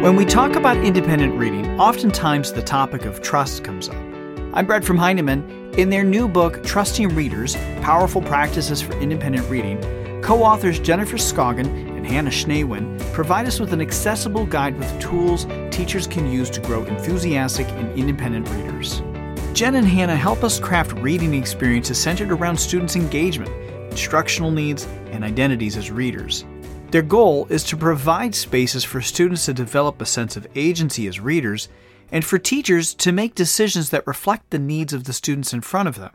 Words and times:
When 0.00 0.14
we 0.14 0.24
talk 0.24 0.54
about 0.54 0.76
independent 0.76 1.34
reading, 1.34 1.80
oftentimes 1.80 2.52
the 2.52 2.62
topic 2.62 3.04
of 3.04 3.20
trust 3.20 3.64
comes 3.64 3.88
up. 3.88 3.96
I'm 4.54 4.64
Brett 4.64 4.84
from 4.84 4.96
Heinemann. 4.96 5.74
In 5.76 5.90
their 5.90 6.04
new 6.04 6.28
book, 6.28 6.62
Trusting 6.62 7.08
Readers 7.16 7.56
Powerful 7.82 8.22
Practices 8.22 8.80
for 8.80 8.92
Independent 9.00 9.50
Reading, 9.50 9.80
co 10.22 10.44
authors 10.44 10.78
Jennifer 10.78 11.16
Scoggin 11.16 11.66
and 11.96 12.06
Hannah 12.06 12.30
Schneewind 12.30 13.12
provide 13.12 13.46
us 13.48 13.58
with 13.58 13.72
an 13.72 13.80
accessible 13.80 14.46
guide 14.46 14.78
with 14.78 15.00
tools 15.00 15.48
teachers 15.72 16.06
can 16.06 16.30
use 16.30 16.48
to 16.50 16.60
grow 16.60 16.84
enthusiastic 16.84 17.66
and 17.70 17.98
independent 17.98 18.48
readers. 18.50 19.02
Jen 19.52 19.74
and 19.74 19.88
Hannah 19.88 20.14
help 20.14 20.44
us 20.44 20.60
craft 20.60 20.92
reading 20.92 21.34
experiences 21.34 22.00
centered 22.00 22.30
around 22.30 22.56
students' 22.56 22.94
engagement, 22.94 23.50
instructional 23.90 24.52
needs, 24.52 24.86
and 25.10 25.24
identities 25.24 25.76
as 25.76 25.90
readers. 25.90 26.44
Their 26.90 27.02
goal 27.02 27.46
is 27.50 27.64
to 27.64 27.76
provide 27.76 28.34
spaces 28.34 28.82
for 28.82 29.02
students 29.02 29.44
to 29.44 29.52
develop 29.52 30.00
a 30.00 30.06
sense 30.06 30.38
of 30.38 30.46
agency 30.54 31.06
as 31.06 31.20
readers 31.20 31.68
and 32.10 32.24
for 32.24 32.38
teachers 32.38 32.94
to 32.94 33.12
make 33.12 33.34
decisions 33.34 33.90
that 33.90 34.06
reflect 34.06 34.48
the 34.48 34.58
needs 34.58 34.94
of 34.94 35.04
the 35.04 35.12
students 35.12 35.52
in 35.52 35.60
front 35.60 35.90
of 35.90 35.96
them. 35.96 36.12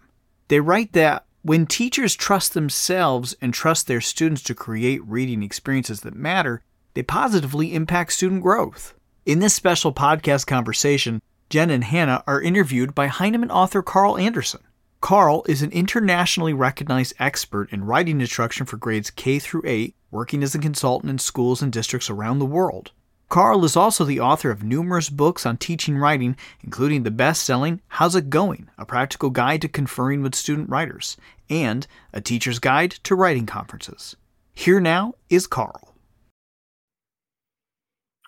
They 0.47 0.59
write 0.59 0.93
that 0.93 1.25
when 1.43 1.67
teachers 1.67 2.15
trust 2.15 2.55
themselves 2.55 3.35
and 3.39 3.53
trust 3.53 3.85
their 3.85 4.01
students 4.01 4.41
to 4.43 4.55
create 4.55 5.05
reading 5.05 5.43
experiences 5.43 6.01
that 6.01 6.15
matter, 6.15 6.63
they 6.95 7.03
positively 7.03 7.75
impact 7.75 8.13
student 8.13 8.41
growth. 8.41 8.95
In 9.27 9.39
this 9.39 9.53
special 9.53 9.93
podcast 9.93 10.47
conversation, 10.47 11.21
Jen 11.51 11.69
and 11.69 11.83
Hannah 11.83 12.23
are 12.25 12.41
interviewed 12.41 12.95
by 12.95 13.07
Heinemann 13.07 13.51
author 13.51 13.83
Carl 13.83 14.17
Anderson. 14.17 14.61
Carl 15.03 15.43
is 15.49 15.62
an 15.62 15.70
internationally 15.71 16.53
recognized 16.53 17.13
expert 17.20 17.70
in 17.73 17.84
writing 17.84 18.21
instruction 18.21 18.66
for 18.66 18.77
grades 18.77 19.11
K 19.11 19.38
through 19.38 19.63
8 19.66 19.94
working 20.11 20.41
as 20.41 20.55
a 20.55 20.59
consultant 20.59 21.09
in 21.09 21.19
schools 21.19 21.61
and 21.61 21.73
districts 21.73 22.09
around 22.09 22.39
the 22.39 22.45
world. 22.45 22.91
Carl 23.27 23.66
is 23.66 23.75
also 23.75 24.05
the 24.05 24.22
author 24.22 24.50
of 24.50 24.64
numerous 24.64 25.09
books 25.09 25.45
on 25.45 25.58
teaching 25.58 25.97
writing, 25.97 26.38
including 26.64 27.03
the 27.03 27.11
best 27.11 27.44
selling 27.44 27.81
How's 27.89 28.16
It 28.16 28.30
Going? 28.30 28.69
A 28.77 28.86
Practical 28.86 29.30
Guide 29.30 29.61
to 29.64 29.67
Conferring 29.67 30.23
with 30.23 30.36
Student 30.36 30.69
Writers, 30.69 31.17
and 31.49 31.86
A 32.14 32.22
Teacher's 32.22 32.59
Guide 32.59 32.92
to 33.03 33.14
Writing 33.14 33.45
Conferences. 33.45 34.16
Here 34.53 34.80
now 34.80 35.16
is 35.30 35.47
Carl. 35.47 35.95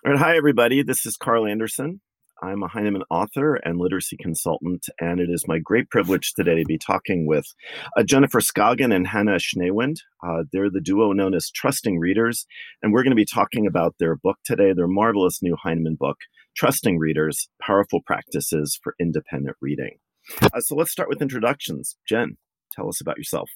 All 0.04 0.12
right, 0.12 0.18
hi, 0.18 0.36
everybody. 0.36 0.82
This 0.82 1.06
is 1.06 1.16
Carl 1.16 1.46
Anderson. 1.46 2.02
I'm 2.42 2.62
a 2.62 2.68
Heinemann 2.68 3.04
author 3.10 3.54
and 3.54 3.78
literacy 3.78 4.16
consultant, 4.18 4.86
and 5.00 5.20
it 5.20 5.30
is 5.30 5.48
my 5.48 5.58
great 5.58 5.88
privilege 5.88 6.34
today 6.34 6.56
to 6.56 6.64
be 6.66 6.76
talking 6.76 7.26
with 7.26 7.46
uh, 7.96 8.02
Jennifer 8.02 8.40
Scoggin 8.40 8.94
and 8.94 9.06
Hannah 9.06 9.38
Schneewind. 9.38 9.96
Uh, 10.22 10.44
they're 10.52 10.70
the 10.70 10.82
duo 10.82 11.12
known 11.12 11.34
as 11.34 11.50
Trusting 11.50 11.98
Readers, 11.98 12.46
and 12.82 12.92
we're 12.92 13.02
going 13.02 13.12
to 13.12 13.16
be 13.16 13.24
talking 13.24 13.66
about 13.66 13.94
their 13.98 14.16
book 14.16 14.36
today, 14.44 14.74
their 14.74 14.86
marvelous 14.86 15.42
new 15.42 15.56
Heinemann 15.56 15.96
book, 15.98 16.18
Trusting 16.54 16.98
Readers 16.98 17.48
Powerful 17.60 18.00
Practices 18.04 18.78
for 18.82 18.94
Independent 19.00 19.56
Reading. 19.62 19.96
Uh, 20.42 20.60
so 20.60 20.76
let's 20.76 20.92
start 20.92 21.08
with 21.08 21.22
introductions. 21.22 21.96
Jen, 22.06 22.36
tell 22.72 22.88
us 22.88 23.00
about 23.00 23.16
yourself. 23.16 23.48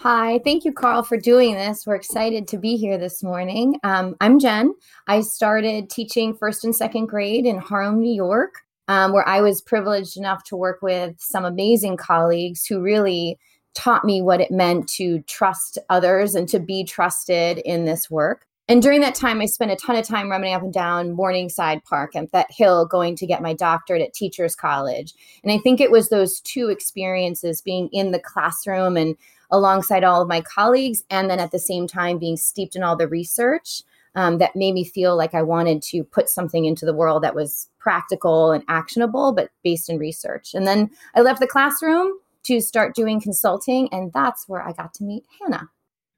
Hi, 0.00 0.40
thank 0.44 0.66
you, 0.66 0.72
Carl, 0.72 1.02
for 1.02 1.16
doing 1.16 1.54
this. 1.54 1.86
We're 1.86 1.94
excited 1.94 2.46
to 2.48 2.58
be 2.58 2.76
here 2.76 2.98
this 2.98 3.22
morning. 3.22 3.80
Um, 3.82 4.14
I'm 4.20 4.38
Jen. 4.38 4.74
I 5.06 5.22
started 5.22 5.88
teaching 5.88 6.36
first 6.36 6.64
and 6.66 6.76
second 6.76 7.06
grade 7.06 7.46
in 7.46 7.56
Harlem, 7.56 8.00
New 8.00 8.12
York, 8.12 8.56
um, 8.88 9.14
where 9.14 9.26
I 9.26 9.40
was 9.40 9.62
privileged 9.62 10.18
enough 10.18 10.44
to 10.44 10.56
work 10.56 10.82
with 10.82 11.14
some 11.18 11.46
amazing 11.46 11.96
colleagues 11.96 12.66
who 12.66 12.82
really 12.82 13.38
taught 13.72 14.04
me 14.04 14.20
what 14.20 14.42
it 14.42 14.50
meant 14.50 14.86
to 14.90 15.20
trust 15.22 15.78
others 15.88 16.34
and 16.34 16.46
to 16.50 16.60
be 16.60 16.84
trusted 16.84 17.58
in 17.58 17.86
this 17.86 18.10
work. 18.10 18.46
And 18.68 18.82
during 18.82 19.00
that 19.00 19.14
time, 19.14 19.40
I 19.40 19.46
spent 19.46 19.70
a 19.70 19.76
ton 19.76 19.96
of 19.96 20.06
time 20.06 20.28
running 20.28 20.52
up 20.52 20.62
and 20.62 20.72
down 20.72 21.12
Morningside 21.12 21.84
Park 21.84 22.14
and 22.14 22.28
that 22.32 22.50
hill 22.50 22.84
going 22.84 23.16
to 23.16 23.26
get 23.26 23.40
my 23.40 23.54
doctorate 23.54 24.02
at 24.02 24.12
Teachers 24.12 24.56
College. 24.56 25.14
And 25.42 25.52
I 25.52 25.58
think 25.58 25.80
it 25.80 25.90
was 25.90 26.08
those 26.08 26.40
two 26.40 26.68
experiences 26.68 27.62
being 27.62 27.88
in 27.92 28.10
the 28.10 28.18
classroom 28.18 28.96
and 28.96 29.16
alongside 29.50 30.04
all 30.04 30.22
of 30.22 30.28
my 30.28 30.40
colleagues, 30.40 31.04
and 31.10 31.30
then 31.30 31.40
at 31.40 31.50
the 31.50 31.58
same 31.58 31.86
time 31.86 32.18
being 32.18 32.36
steeped 32.36 32.76
in 32.76 32.82
all 32.82 32.96
the 32.96 33.08
research 33.08 33.82
um, 34.14 34.38
that 34.38 34.56
made 34.56 34.72
me 34.72 34.84
feel 34.84 35.16
like 35.16 35.34
I 35.34 35.42
wanted 35.42 35.82
to 35.82 36.02
put 36.02 36.28
something 36.28 36.64
into 36.64 36.86
the 36.86 36.94
world 36.94 37.22
that 37.22 37.34
was 37.34 37.68
practical 37.78 38.50
and 38.50 38.64
actionable, 38.68 39.32
but 39.32 39.50
based 39.62 39.88
in 39.88 39.98
research. 39.98 40.54
And 40.54 40.66
then 40.66 40.90
I 41.14 41.20
left 41.20 41.40
the 41.40 41.46
classroom 41.46 42.12
to 42.44 42.60
start 42.60 42.94
doing 42.94 43.20
consulting, 43.20 43.88
and 43.92 44.12
that's 44.12 44.48
where 44.48 44.66
I 44.66 44.72
got 44.72 44.94
to 44.94 45.04
meet 45.04 45.24
Hannah. 45.40 45.68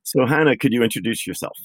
So, 0.04 0.24
Hannah, 0.26 0.56
could 0.56 0.72
you 0.72 0.82
introduce 0.82 1.26
yourself? 1.26 1.58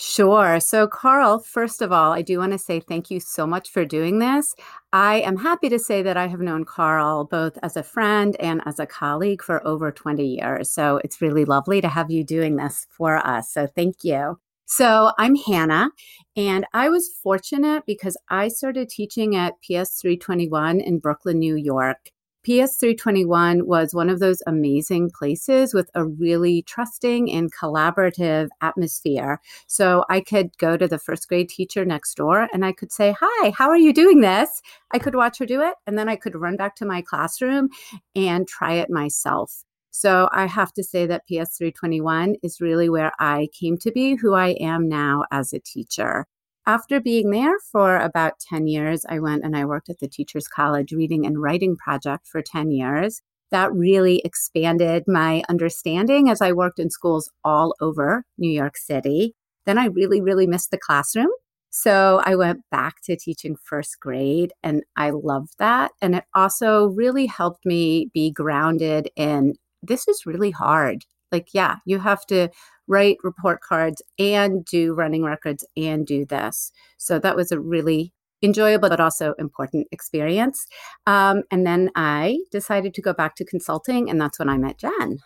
Sure. 0.00 0.60
So, 0.60 0.86
Carl, 0.86 1.40
first 1.40 1.82
of 1.82 1.90
all, 1.90 2.12
I 2.12 2.22
do 2.22 2.38
want 2.38 2.52
to 2.52 2.58
say 2.58 2.78
thank 2.78 3.10
you 3.10 3.18
so 3.18 3.48
much 3.48 3.68
for 3.70 3.84
doing 3.84 4.20
this. 4.20 4.54
I 4.92 5.16
am 5.22 5.36
happy 5.36 5.68
to 5.70 5.78
say 5.80 6.02
that 6.02 6.16
I 6.16 6.28
have 6.28 6.38
known 6.38 6.64
Carl 6.64 7.24
both 7.24 7.58
as 7.64 7.76
a 7.76 7.82
friend 7.82 8.36
and 8.38 8.62
as 8.64 8.78
a 8.78 8.86
colleague 8.86 9.42
for 9.42 9.66
over 9.66 9.90
20 9.90 10.24
years. 10.24 10.70
So, 10.70 11.00
it's 11.02 11.20
really 11.20 11.44
lovely 11.44 11.80
to 11.80 11.88
have 11.88 12.12
you 12.12 12.22
doing 12.22 12.54
this 12.54 12.86
for 12.90 13.16
us. 13.16 13.52
So, 13.52 13.66
thank 13.66 14.04
you. 14.04 14.38
So, 14.66 15.10
I'm 15.18 15.34
Hannah, 15.34 15.90
and 16.36 16.64
I 16.72 16.90
was 16.90 17.10
fortunate 17.20 17.82
because 17.84 18.16
I 18.28 18.48
started 18.48 18.88
teaching 18.90 19.34
at 19.34 19.54
PS 19.62 20.00
321 20.00 20.80
in 20.80 21.00
Brooklyn, 21.00 21.40
New 21.40 21.56
York. 21.56 22.10
PS 22.44 22.76
321 22.76 23.66
was 23.66 23.94
one 23.94 24.08
of 24.08 24.20
those 24.20 24.42
amazing 24.46 25.10
places 25.10 25.74
with 25.74 25.90
a 25.94 26.04
really 26.04 26.62
trusting 26.62 27.30
and 27.30 27.52
collaborative 27.52 28.48
atmosphere. 28.60 29.40
So 29.66 30.04
I 30.08 30.20
could 30.20 30.56
go 30.58 30.76
to 30.76 30.86
the 30.86 30.98
first 30.98 31.28
grade 31.28 31.48
teacher 31.48 31.84
next 31.84 32.14
door 32.16 32.48
and 32.52 32.64
I 32.64 32.72
could 32.72 32.92
say, 32.92 33.14
Hi, 33.18 33.50
how 33.50 33.68
are 33.68 33.76
you 33.76 33.92
doing 33.92 34.20
this? 34.20 34.62
I 34.92 34.98
could 34.98 35.14
watch 35.14 35.38
her 35.38 35.46
do 35.46 35.60
it. 35.62 35.74
And 35.86 35.98
then 35.98 36.08
I 36.08 36.16
could 36.16 36.36
run 36.36 36.56
back 36.56 36.76
to 36.76 36.86
my 36.86 37.02
classroom 37.02 37.70
and 38.14 38.46
try 38.46 38.74
it 38.74 38.88
myself. 38.88 39.64
So 39.90 40.28
I 40.32 40.46
have 40.46 40.72
to 40.74 40.84
say 40.84 41.06
that 41.06 41.26
PS 41.26 41.56
321 41.58 42.36
is 42.42 42.60
really 42.60 42.88
where 42.88 43.12
I 43.18 43.48
came 43.52 43.78
to 43.78 43.90
be 43.90 44.14
who 44.14 44.34
I 44.34 44.50
am 44.60 44.88
now 44.88 45.24
as 45.32 45.52
a 45.52 45.58
teacher. 45.58 46.26
After 46.68 47.00
being 47.00 47.30
there 47.30 47.58
for 47.72 47.96
about 47.96 48.40
10 48.40 48.66
years, 48.66 49.06
I 49.08 49.20
went 49.20 49.42
and 49.42 49.56
I 49.56 49.64
worked 49.64 49.88
at 49.88 50.00
the 50.00 50.06
Teachers 50.06 50.46
College 50.46 50.92
Reading 50.92 51.24
and 51.24 51.40
Writing 51.40 51.78
Project 51.78 52.26
for 52.26 52.42
10 52.42 52.72
years. 52.72 53.22
That 53.50 53.72
really 53.72 54.20
expanded 54.22 55.04
my 55.06 55.42
understanding 55.48 56.28
as 56.28 56.42
I 56.42 56.52
worked 56.52 56.78
in 56.78 56.90
schools 56.90 57.30
all 57.42 57.74
over 57.80 58.26
New 58.36 58.50
York 58.50 58.76
City. 58.76 59.34
Then 59.64 59.78
I 59.78 59.86
really, 59.86 60.20
really 60.20 60.46
missed 60.46 60.70
the 60.70 60.76
classroom. 60.76 61.30
So 61.70 62.20
I 62.26 62.34
went 62.34 62.60
back 62.70 62.96
to 63.04 63.16
teaching 63.16 63.56
first 63.56 63.98
grade 63.98 64.52
and 64.62 64.82
I 64.94 65.08
loved 65.08 65.54
that. 65.58 65.92
And 66.02 66.16
it 66.16 66.24
also 66.34 66.88
really 66.88 67.24
helped 67.24 67.64
me 67.64 68.10
be 68.12 68.30
grounded 68.30 69.08
in 69.16 69.54
this 69.82 70.06
is 70.06 70.26
really 70.26 70.50
hard. 70.50 71.06
Like, 71.32 71.48
yeah, 71.52 71.76
you 71.84 71.98
have 71.98 72.26
to 72.26 72.48
write 72.86 73.18
report 73.22 73.60
cards 73.60 74.02
and 74.18 74.64
do 74.64 74.94
running 74.94 75.22
records 75.22 75.64
and 75.76 76.06
do 76.06 76.24
this. 76.24 76.72
So 76.96 77.18
that 77.18 77.36
was 77.36 77.52
a 77.52 77.60
really 77.60 78.12
enjoyable 78.42 78.88
but 78.88 79.00
also 79.00 79.34
important 79.38 79.88
experience. 79.90 80.66
Um, 81.06 81.42
and 81.50 81.66
then 81.66 81.90
I 81.94 82.38
decided 82.50 82.94
to 82.94 83.02
go 83.02 83.12
back 83.12 83.34
to 83.36 83.44
consulting, 83.44 84.08
and 84.08 84.20
that's 84.20 84.38
when 84.38 84.48
I 84.48 84.58
met 84.58 84.78
Jen. 84.78 85.18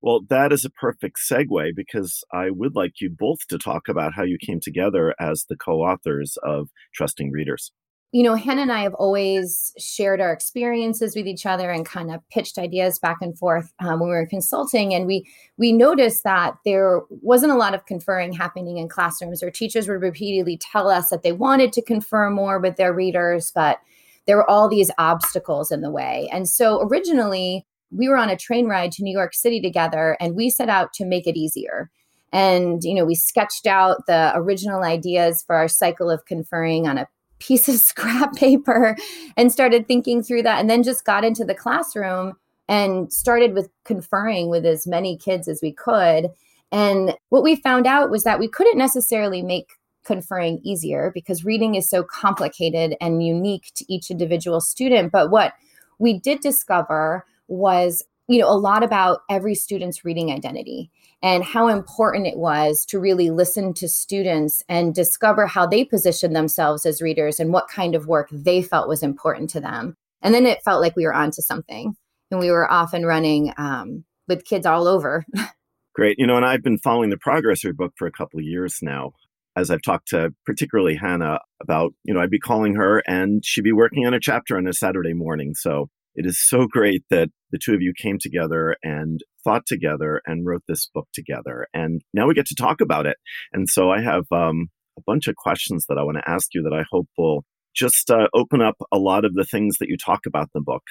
Well, 0.00 0.20
that 0.28 0.52
is 0.52 0.64
a 0.64 0.70
perfect 0.70 1.16
segue 1.18 1.70
because 1.74 2.22
I 2.30 2.50
would 2.50 2.74
like 2.74 3.00
you 3.00 3.10
both 3.10 3.46
to 3.48 3.58
talk 3.58 3.88
about 3.88 4.12
how 4.14 4.22
you 4.22 4.36
came 4.38 4.60
together 4.60 5.14
as 5.18 5.46
the 5.48 5.56
co 5.56 5.80
authors 5.80 6.36
of 6.42 6.68
Trusting 6.94 7.30
Readers 7.30 7.72
you 8.14 8.22
know, 8.22 8.36
Hannah 8.36 8.62
and 8.62 8.70
I 8.70 8.82
have 8.82 8.94
always 8.94 9.72
shared 9.76 10.20
our 10.20 10.32
experiences 10.32 11.16
with 11.16 11.26
each 11.26 11.46
other 11.46 11.68
and 11.68 11.84
kind 11.84 12.12
of 12.12 12.20
pitched 12.30 12.58
ideas 12.58 13.00
back 13.00 13.16
and 13.20 13.36
forth 13.36 13.74
um, 13.80 13.98
when 13.98 14.08
we 14.08 14.14
were 14.14 14.24
consulting. 14.24 14.94
And 14.94 15.04
we 15.04 15.28
we 15.56 15.72
noticed 15.72 16.22
that 16.22 16.54
there 16.64 17.00
wasn't 17.10 17.50
a 17.50 17.56
lot 17.56 17.74
of 17.74 17.86
conferring 17.86 18.32
happening 18.32 18.78
in 18.78 18.88
classrooms, 18.88 19.42
or 19.42 19.50
teachers 19.50 19.88
would 19.88 20.00
repeatedly 20.00 20.56
tell 20.58 20.88
us 20.88 21.10
that 21.10 21.24
they 21.24 21.32
wanted 21.32 21.72
to 21.72 21.82
confer 21.82 22.30
more 22.30 22.60
with 22.60 22.76
their 22.76 22.94
readers, 22.94 23.50
but 23.52 23.80
there 24.28 24.36
were 24.36 24.48
all 24.48 24.68
these 24.68 24.92
obstacles 24.96 25.72
in 25.72 25.80
the 25.80 25.90
way. 25.90 26.30
And 26.32 26.48
so 26.48 26.82
originally, 26.82 27.66
we 27.90 28.08
were 28.08 28.16
on 28.16 28.30
a 28.30 28.36
train 28.36 28.68
ride 28.68 28.92
to 28.92 29.02
New 29.02 29.12
York 29.12 29.34
City 29.34 29.60
together, 29.60 30.16
and 30.20 30.36
we 30.36 30.50
set 30.50 30.68
out 30.68 30.92
to 30.94 31.04
make 31.04 31.26
it 31.26 31.36
easier 31.36 31.90
and 32.32 32.82
you 32.84 32.94
know 32.94 33.04
we 33.04 33.14
sketched 33.14 33.66
out 33.66 34.06
the 34.06 34.32
original 34.34 34.82
ideas 34.82 35.42
for 35.46 35.56
our 35.56 35.68
cycle 35.68 36.10
of 36.10 36.24
conferring 36.26 36.86
on 36.86 36.98
a 36.98 37.08
piece 37.38 37.68
of 37.68 37.76
scrap 37.78 38.34
paper 38.34 38.96
and 39.36 39.52
started 39.52 39.86
thinking 39.86 40.22
through 40.22 40.42
that 40.42 40.60
and 40.60 40.68
then 40.68 40.82
just 40.82 41.04
got 41.04 41.24
into 41.24 41.44
the 41.44 41.54
classroom 41.54 42.34
and 42.68 43.12
started 43.12 43.54
with 43.54 43.68
conferring 43.84 44.48
with 44.48 44.64
as 44.64 44.86
many 44.86 45.16
kids 45.16 45.48
as 45.48 45.60
we 45.62 45.72
could. 45.72 46.30
And 46.72 47.14
what 47.28 47.42
we 47.42 47.56
found 47.56 47.86
out 47.86 48.10
was 48.10 48.24
that 48.24 48.38
we 48.38 48.48
couldn't 48.48 48.78
necessarily 48.78 49.42
make 49.42 49.72
conferring 50.04 50.60
easier 50.62 51.10
because 51.14 51.44
reading 51.44 51.74
is 51.74 51.88
so 51.88 52.02
complicated 52.02 52.96
and 53.00 53.24
unique 53.24 53.70
to 53.74 53.92
each 53.92 54.10
individual 54.10 54.60
student. 54.60 55.12
But 55.12 55.30
what 55.30 55.54
we 55.98 56.18
did 56.18 56.40
discover 56.40 57.24
was 57.48 58.04
you 58.28 58.38
know, 58.38 58.48
a 58.48 58.56
lot 58.56 58.82
about 58.82 59.20
every 59.28 59.54
student's 59.54 60.04
reading 60.04 60.30
identity 60.30 60.90
and 61.24 61.42
how 61.42 61.68
important 61.68 62.26
it 62.26 62.36
was 62.36 62.84
to 62.84 63.00
really 63.00 63.30
listen 63.30 63.72
to 63.72 63.88
students 63.88 64.62
and 64.68 64.94
discover 64.94 65.46
how 65.46 65.66
they 65.66 65.82
positioned 65.82 66.36
themselves 66.36 66.84
as 66.84 67.00
readers 67.00 67.40
and 67.40 67.50
what 67.50 67.66
kind 67.66 67.94
of 67.94 68.06
work 68.06 68.28
they 68.30 68.60
felt 68.60 68.88
was 68.88 69.02
important 69.02 69.48
to 69.48 69.58
them. 69.58 69.96
And 70.20 70.34
then 70.34 70.44
it 70.44 70.62
felt 70.62 70.82
like 70.82 70.94
we 70.94 71.06
were 71.06 71.14
onto 71.14 71.40
something 71.40 71.96
and 72.30 72.40
we 72.40 72.50
were 72.50 72.70
off 72.70 72.92
and 72.92 73.06
running 73.06 73.54
um, 73.56 74.04
with 74.28 74.44
kids 74.44 74.66
all 74.66 74.86
over. 74.86 75.24
Great. 75.94 76.18
You 76.18 76.26
know, 76.26 76.36
and 76.36 76.44
I've 76.44 76.62
been 76.62 76.78
following 76.78 77.08
the 77.08 77.16
progress 77.16 77.60
of 77.60 77.64
your 77.64 77.72
book 77.72 77.94
for 77.96 78.06
a 78.06 78.12
couple 78.12 78.38
of 78.38 78.44
years 78.44 78.80
now. 78.82 79.12
As 79.56 79.70
I've 79.70 79.82
talked 79.82 80.08
to 80.08 80.34
particularly 80.44 80.94
Hannah 80.94 81.38
about, 81.62 81.94
you 82.04 82.12
know, 82.12 82.20
I'd 82.20 82.28
be 82.28 82.38
calling 82.38 82.74
her 82.74 83.02
and 83.06 83.42
she'd 83.46 83.64
be 83.64 83.72
working 83.72 84.06
on 84.06 84.12
a 84.12 84.20
chapter 84.20 84.58
on 84.58 84.66
a 84.66 84.74
Saturday 84.74 85.14
morning. 85.14 85.54
So 85.54 85.88
it 86.14 86.26
is 86.26 86.40
so 86.40 86.66
great 86.66 87.02
that 87.10 87.28
the 87.50 87.58
two 87.58 87.74
of 87.74 87.82
you 87.82 87.92
came 87.96 88.18
together 88.18 88.76
and 88.82 89.20
thought 89.42 89.66
together 89.66 90.20
and 90.26 90.46
wrote 90.46 90.62
this 90.68 90.88
book 90.92 91.08
together. 91.12 91.66
And 91.74 92.02
now 92.12 92.26
we 92.26 92.34
get 92.34 92.46
to 92.46 92.54
talk 92.54 92.80
about 92.80 93.06
it. 93.06 93.16
And 93.52 93.68
so 93.68 93.90
I 93.90 94.00
have 94.00 94.24
um, 94.32 94.68
a 94.98 95.02
bunch 95.06 95.28
of 95.28 95.36
questions 95.36 95.86
that 95.88 95.98
I 95.98 96.02
want 96.02 96.18
to 96.18 96.28
ask 96.28 96.48
you 96.54 96.62
that 96.62 96.72
I 96.72 96.84
hope 96.90 97.08
will 97.18 97.44
just 97.74 98.10
uh, 98.10 98.28
open 98.34 98.62
up 98.62 98.76
a 98.92 98.98
lot 98.98 99.24
of 99.24 99.34
the 99.34 99.44
things 99.44 99.78
that 99.78 99.88
you 99.88 99.96
talk 99.96 100.20
about 100.26 100.44
in 100.44 100.50
the 100.54 100.62
book. 100.62 100.84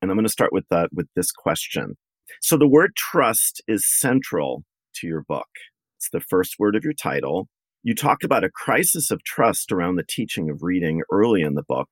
And 0.00 0.10
I'm 0.10 0.16
going 0.16 0.26
to 0.26 0.32
start 0.32 0.52
with 0.52 0.64
that 0.70 0.90
with 0.92 1.08
this 1.16 1.32
question. 1.32 1.96
So 2.40 2.56
the 2.56 2.68
word 2.68 2.92
trust 2.96 3.62
is 3.66 3.84
central 3.86 4.62
to 4.96 5.06
your 5.06 5.24
book. 5.26 5.48
It's 5.96 6.10
the 6.12 6.20
first 6.20 6.54
word 6.58 6.76
of 6.76 6.84
your 6.84 6.92
title. 6.92 7.48
You 7.82 7.94
talk 7.94 8.22
about 8.22 8.44
a 8.44 8.50
crisis 8.50 9.10
of 9.10 9.22
trust 9.24 9.72
around 9.72 9.96
the 9.96 10.04
teaching 10.08 10.50
of 10.50 10.62
reading 10.62 11.02
early 11.10 11.42
in 11.42 11.54
the 11.54 11.64
book. 11.66 11.88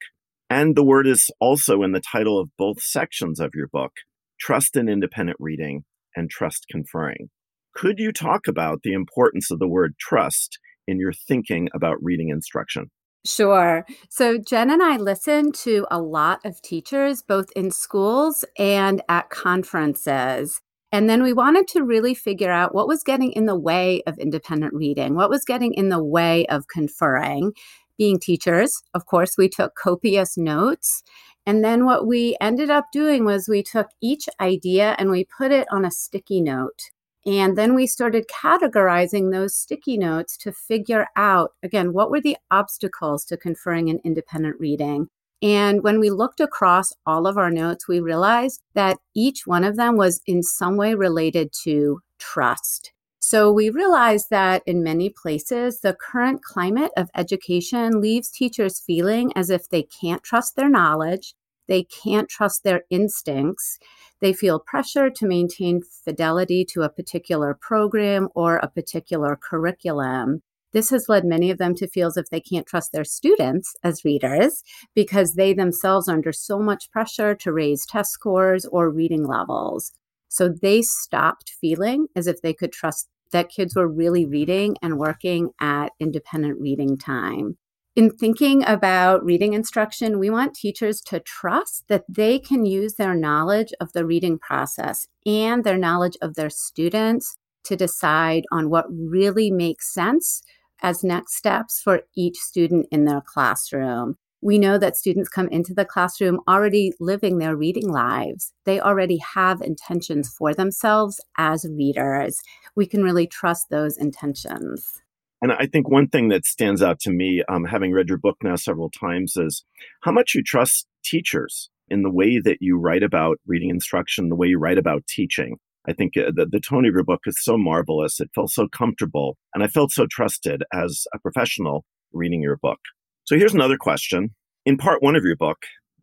And 0.48 0.76
the 0.76 0.84
word 0.84 1.06
is 1.06 1.30
also 1.40 1.82
in 1.82 1.92
the 1.92 2.00
title 2.00 2.38
of 2.38 2.50
both 2.56 2.80
sections 2.80 3.40
of 3.40 3.50
your 3.54 3.68
book 3.68 3.92
Trust 4.38 4.76
in 4.76 4.88
Independent 4.88 5.36
Reading 5.40 5.84
and 6.14 6.30
Trust 6.30 6.66
Conferring. 6.70 7.30
Could 7.74 7.98
you 7.98 8.12
talk 8.12 8.46
about 8.46 8.80
the 8.82 8.92
importance 8.92 9.50
of 9.50 9.58
the 9.58 9.68
word 9.68 9.94
trust 9.98 10.58
in 10.86 10.98
your 10.98 11.12
thinking 11.12 11.68
about 11.74 11.96
reading 12.00 12.28
instruction? 12.28 12.90
Sure. 13.26 13.84
So 14.08 14.38
Jen 14.38 14.70
and 14.70 14.82
I 14.82 14.96
listen 14.98 15.50
to 15.52 15.84
a 15.90 16.00
lot 16.00 16.40
of 16.44 16.62
teachers, 16.62 17.22
both 17.22 17.50
in 17.56 17.72
schools 17.72 18.44
and 18.56 19.02
at 19.08 19.30
conferences. 19.30 20.60
And 20.92 21.10
then 21.10 21.22
we 21.22 21.32
wanted 21.32 21.66
to 21.68 21.82
really 21.82 22.14
figure 22.14 22.52
out 22.52 22.74
what 22.74 22.86
was 22.86 23.02
getting 23.02 23.32
in 23.32 23.46
the 23.46 23.58
way 23.58 24.02
of 24.06 24.16
independent 24.18 24.72
reading, 24.72 25.16
what 25.16 25.28
was 25.28 25.44
getting 25.44 25.74
in 25.74 25.88
the 25.88 26.02
way 26.02 26.46
of 26.46 26.68
conferring. 26.68 27.52
Being 27.98 28.18
teachers, 28.18 28.82
of 28.94 29.06
course, 29.06 29.36
we 29.38 29.48
took 29.48 29.74
copious 29.74 30.36
notes. 30.36 31.02
And 31.46 31.64
then 31.64 31.84
what 31.84 32.06
we 32.06 32.36
ended 32.40 32.70
up 32.70 32.86
doing 32.92 33.24
was 33.24 33.48
we 33.48 33.62
took 33.62 33.88
each 34.00 34.28
idea 34.40 34.96
and 34.98 35.10
we 35.10 35.24
put 35.24 35.52
it 35.52 35.66
on 35.70 35.84
a 35.84 35.90
sticky 35.90 36.40
note. 36.40 36.90
And 37.24 37.58
then 37.58 37.74
we 37.74 37.86
started 37.86 38.26
categorizing 38.28 39.32
those 39.32 39.54
sticky 39.56 39.98
notes 39.98 40.36
to 40.38 40.52
figure 40.52 41.08
out, 41.16 41.52
again, 41.62 41.92
what 41.92 42.10
were 42.10 42.20
the 42.20 42.36
obstacles 42.50 43.24
to 43.26 43.36
conferring 43.36 43.90
an 43.90 44.00
independent 44.04 44.60
reading? 44.60 45.08
And 45.42 45.82
when 45.82 46.00
we 46.00 46.10
looked 46.10 46.40
across 46.40 46.92
all 47.04 47.26
of 47.26 47.36
our 47.36 47.50
notes, 47.50 47.88
we 47.88 48.00
realized 48.00 48.62
that 48.74 48.98
each 49.14 49.46
one 49.46 49.64
of 49.64 49.76
them 49.76 49.96
was 49.96 50.20
in 50.26 50.42
some 50.42 50.76
way 50.76 50.94
related 50.94 51.52
to 51.64 52.00
trust. 52.18 52.92
So 53.28 53.50
we 53.50 53.70
realized 53.70 54.30
that 54.30 54.62
in 54.66 54.84
many 54.84 55.10
places, 55.10 55.80
the 55.80 55.94
current 55.94 56.44
climate 56.44 56.92
of 56.96 57.10
education 57.16 58.00
leaves 58.00 58.30
teachers 58.30 58.78
feeling 58.78 59.32
as 59.34 59.50
if 59.50 59.68
they 59.68 59.82
can't 59.82 60.22
trust 60.22 60.54
their 60.54 60.68
knowledge, 60.68 61.34
they 61.66 61.82
can't 61.82 62.28
trust 62.28 62.62
their 62.62 62.84
instincts, 62.88 63.80
they 64.20 64.32
feel 64.32 64.60
pressure 64.60 65.10
to 65.10 65.26
maintain 65.26 65.82
fidelity 65.82 66.64
to 66.66 66.82
a 66.82 66.88
particular 66.88 67.58
program 67.60 68.28
or 68.36 68.58
a 68.58 68.70
particular 68.70 69.34
curriculum. 69.34 70.40
This 70.72 70.90
has 70.90 71.08
led 71.08 71.24
many 71.24 71.50
of 71.50 71.58
them 71.58 71.74
to 71.78 71.88
feel 71.88 72.06
as 72.06 72.16
if 72.16 72.30
they 72.30 72.40
can't 72.40 72.64
trust 72.64 72.92
their 72.92 73.02
students 73.02 73.74
as 73.82 74.04
readers 74.04 74.62
because 74.94 75.34
they 75.34 75.52
themselves 75.52 76.08
are 76.08 76.14
under 76.14 76.32
so 76.32 76.60
much 76.60 76.92
pressure 76.92 77.34
to 77.34 77.52
raise 77.52 77.86
test 77.86 78.12
scores 78.12 78.66
or 78.66 78.88
reading 78.88 79.26
levels. 79.26 79.90
So 80.28 80.48
they 80.48 80.82
stopped 80.82 81.50
feeling 81.60 82.06
as 82.14 82.28
if 82.28 82.40
they 82.40 82.54
could 82.54 82.70
trust 82.70 83.08
that 83.32 83.50
kids 83.50 83.74
were 83.74 83.88
really 83.88 84.24
reading 84.24 84.76
and 84.82 84.98
working 84.98 85.50
at 85.60 85.92
independent 86.00 86.60
reading 86.60 86.96
time 86.96 87.56
in 87.96 88.10
thinking 88.10 88.62
about 88.66 89.24
reading 89.24 89.54
instruction, 89.54 90.18
we 90.18 90.28
want 90.28 90.54
teachers 90.54 91.00
to 91.00 91.18
trust 91.18 91.84
that 91.88 92.04
they 92.08 92.38
can 92.38 92.66
use 92.66 92.94
their 92.94 93.14
knowledge 93.14 93.72
of 93.80 93.94
the 93.94 94.04
reading 94.04 94.38
process 94.38 95.08
and 95.24 95.64
their 95.64 95.78
knowledge 95.78 96.16
of 96.20 96.34
their 96.34 96.50
students 96.50 97.36
to 97.64 97.74
decide 97.74 98.44
on 98.52 98.68
what 98.68 98.84
really 98.90 99.50
makes 99.50 99.92
sense 99.92 100.42
as 100.82 101.02
next 101.02 101.36
steps 101.36 101.80
for 101.80 102.02
each 102.14 102.36
student 102.36 102.86
in 102.92 103.06
their 103.06 103.22
classroom. 103.22 104.18
We 104.42 104.58
know 104.58 104.78
that 104.78 104.96
students 104.96 105.28
come 105.28 105.48
into 105.48 105.74
the 105.74 105.84
classroom 105.84 106.40
already 106.46 106.92
living 107.00 107.38
their 107.38 107.56
reading 107.56 107.88
lives. 107.88 108.52
They 108.64 108.80
already 108.80 109.18
have 109.34 109.60
intentions 109.62 110.28
for 110.28 110.54
themselves 110.54 111.20
as 111.38 111.66
readers. 111.68 112.40
We 112.74 112.86
can 112.86 113.02
really 113.02 113.26
trust 113.26 113.70
those 113.70 113.96
intentions. 113.96 115.02
And 115.42 115.52
I 115.52 115.66
think 115.66 115.88
one 115.88 116.08
thing 116.08 116.28
that 116.28 116.44
stands 116.44 116.82
out 116.82 116.98
to 117.00 117.10
me, 117.10 117.42
um, 117.48 117.64
having 117.64 117.92
read 117.92 118.08
your 118.08 118.18
book 118.18 118.36
now 118.42 118.56
several 118.56 118.90
times, 118.90 119.36
is 119.36 119.64
how 120.02 120.12
much 120.12 120.34
you 120.34 120.42
trust 120.42 120.86
teachers 121.04 121.70
in 121.88 122.02
the 122.02 122.10
way 122.10 122.40
that 122.40 122.58
you 122.60 122.78
write 122.78 123.02
about 123.02 123.38
reading 123.46 123.70
instruction, 123.70 124.28
the 124.28 124.36
way 124.36 124.48
you 124.48 124.58
write 124.58 124.78
about 124.78 125.06
teaching. 125.06 125.58
I 125.88 125.92
think 125.92 126.16
uh, 126.16 126.32
the, 126.34 126.46
the 126.46 126.60
tone 126.60 126.84
of 126.84 126.94
your 126.94 127.04
book 127.04 127.20
is 127.26 127.42
so 127.42 127.56
marvelous. 127.56 128.18
It 128.18 128.30
felt 128.34 128.50
so 128.50 128.66
comfortable, 128.68 129.36
and 129.54 129.62
I 129.62 129.68
felt 129.68 129.92
so 129.92 130.06
trusted 130.10 130.64
as 130.72 131.04
a 131.14 131.18
professional 131.18 131.84
reading 132.12 132.42
your 132.42 132.56
book. 132.56 132.80
So 133.26 133.36
here's 133.36 133.54
another 133.54 133.76
question. 133.76 134.30
In 134.64 134.76
part 134.76 135.02
one 135.02 135.16
of 135.16 135.24
your 135.24 135.34
book, 135.34 135.58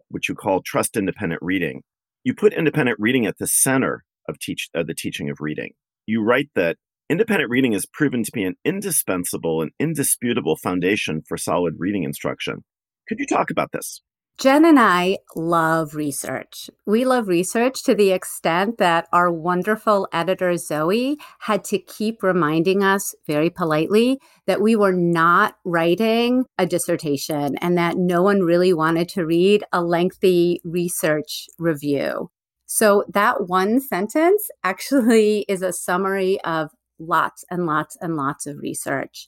which 0.09 0.27
you 0.27 0.35
call 0.35 0.61
Trust 0.61 0.97
Independent 0.97 1.41
Reading, 1.41 1.81
you 2.25 2.33
put 2.33 2.53
independent 2.53 2.97
reading 2.99 3.25
at 3.25 3.37
the 3.37 3.47
center 3.47 4.03
of 4.27 4.39
teach, 4.39 4.67
uh, 4.75 4.83
the 4.83 4.93
teaching 4.93 5.29
of 5.29 5.37
reading. 5.39 5.71
You 6.05 6.21
write 6.21 6.49
that 6.55 6.75
Independent 7.09 7.49
reading 7.49 7.73
has 7.73 7.85
proven 7.85 8.23
to 8.23 8.31
be 8.33 8.43
an 8.43 8.55
indispensable 8.65 9.61
and 9.61 9.71
indisputable 9.79 10.57
foundation 10.57 11.21
for 11.25 11.37
solid 11.37 11.75
reading 11.77 12.03
instruction. 12.03 12.63
Could 13.07 13.19
you 13.19 13.25
talk 13.25 13.49
about 13.49 13.71
this? 13.71 14.01
Jen 14.39 14.65
and 14.65 14.79
I 14.79 15.19
love 15.35 15.93
research. 15.93 16.69
We 16.87 17.05
love 17.05 17.27
research 17.27 17.83
to 17.83 17.93
the 17.93 18.11
extent 18.11 18.79
that 18.79 19.07
our 19.13 19.31
wonderful 19.31 20.07
editor, 20.11 20.57
Zoe, 20.57 21.17
had 21.39 21.63
to 21.65 21.77
keep 21.77 22.23
reminding 22.23 22.83
us 22.83 23.13
very 23.27 23.51
politely 23.51 24.19
that 24.47 24.59
we 24.59 24.75
were 24.75 24.91
not 24.91 25.57
writing 25.63 26.45
a 26.57 26.65
dissertation 26.65 27.55
and 27.57 27.77
that 27.77 27.95
no 27.95 28.23
one 28.23 28.41
really 28.41 28.73
wanted 28.73 29.07
to 29.09 29.25
read 29.25 29.63
a 29.71 29.83
lengthy 29.83 30.59
research 30.63 31.47
review. 31.59 32.31
So, 32.65 33.05
that 33.13 33.47
one 33.47 33.79
sentence 33.79 34.49
actually 34.63 35.41
is 35.47 35.61
a 35.61 35.71
summary 35.71 36.41
of 36.41 36.71
lots 36.97 37.45
and 37.51 37.67
lots 37.67 37.95
and 38.01 38.15
lots 38.15 38.47
of 38.47 38.57
research. 38.57 39.27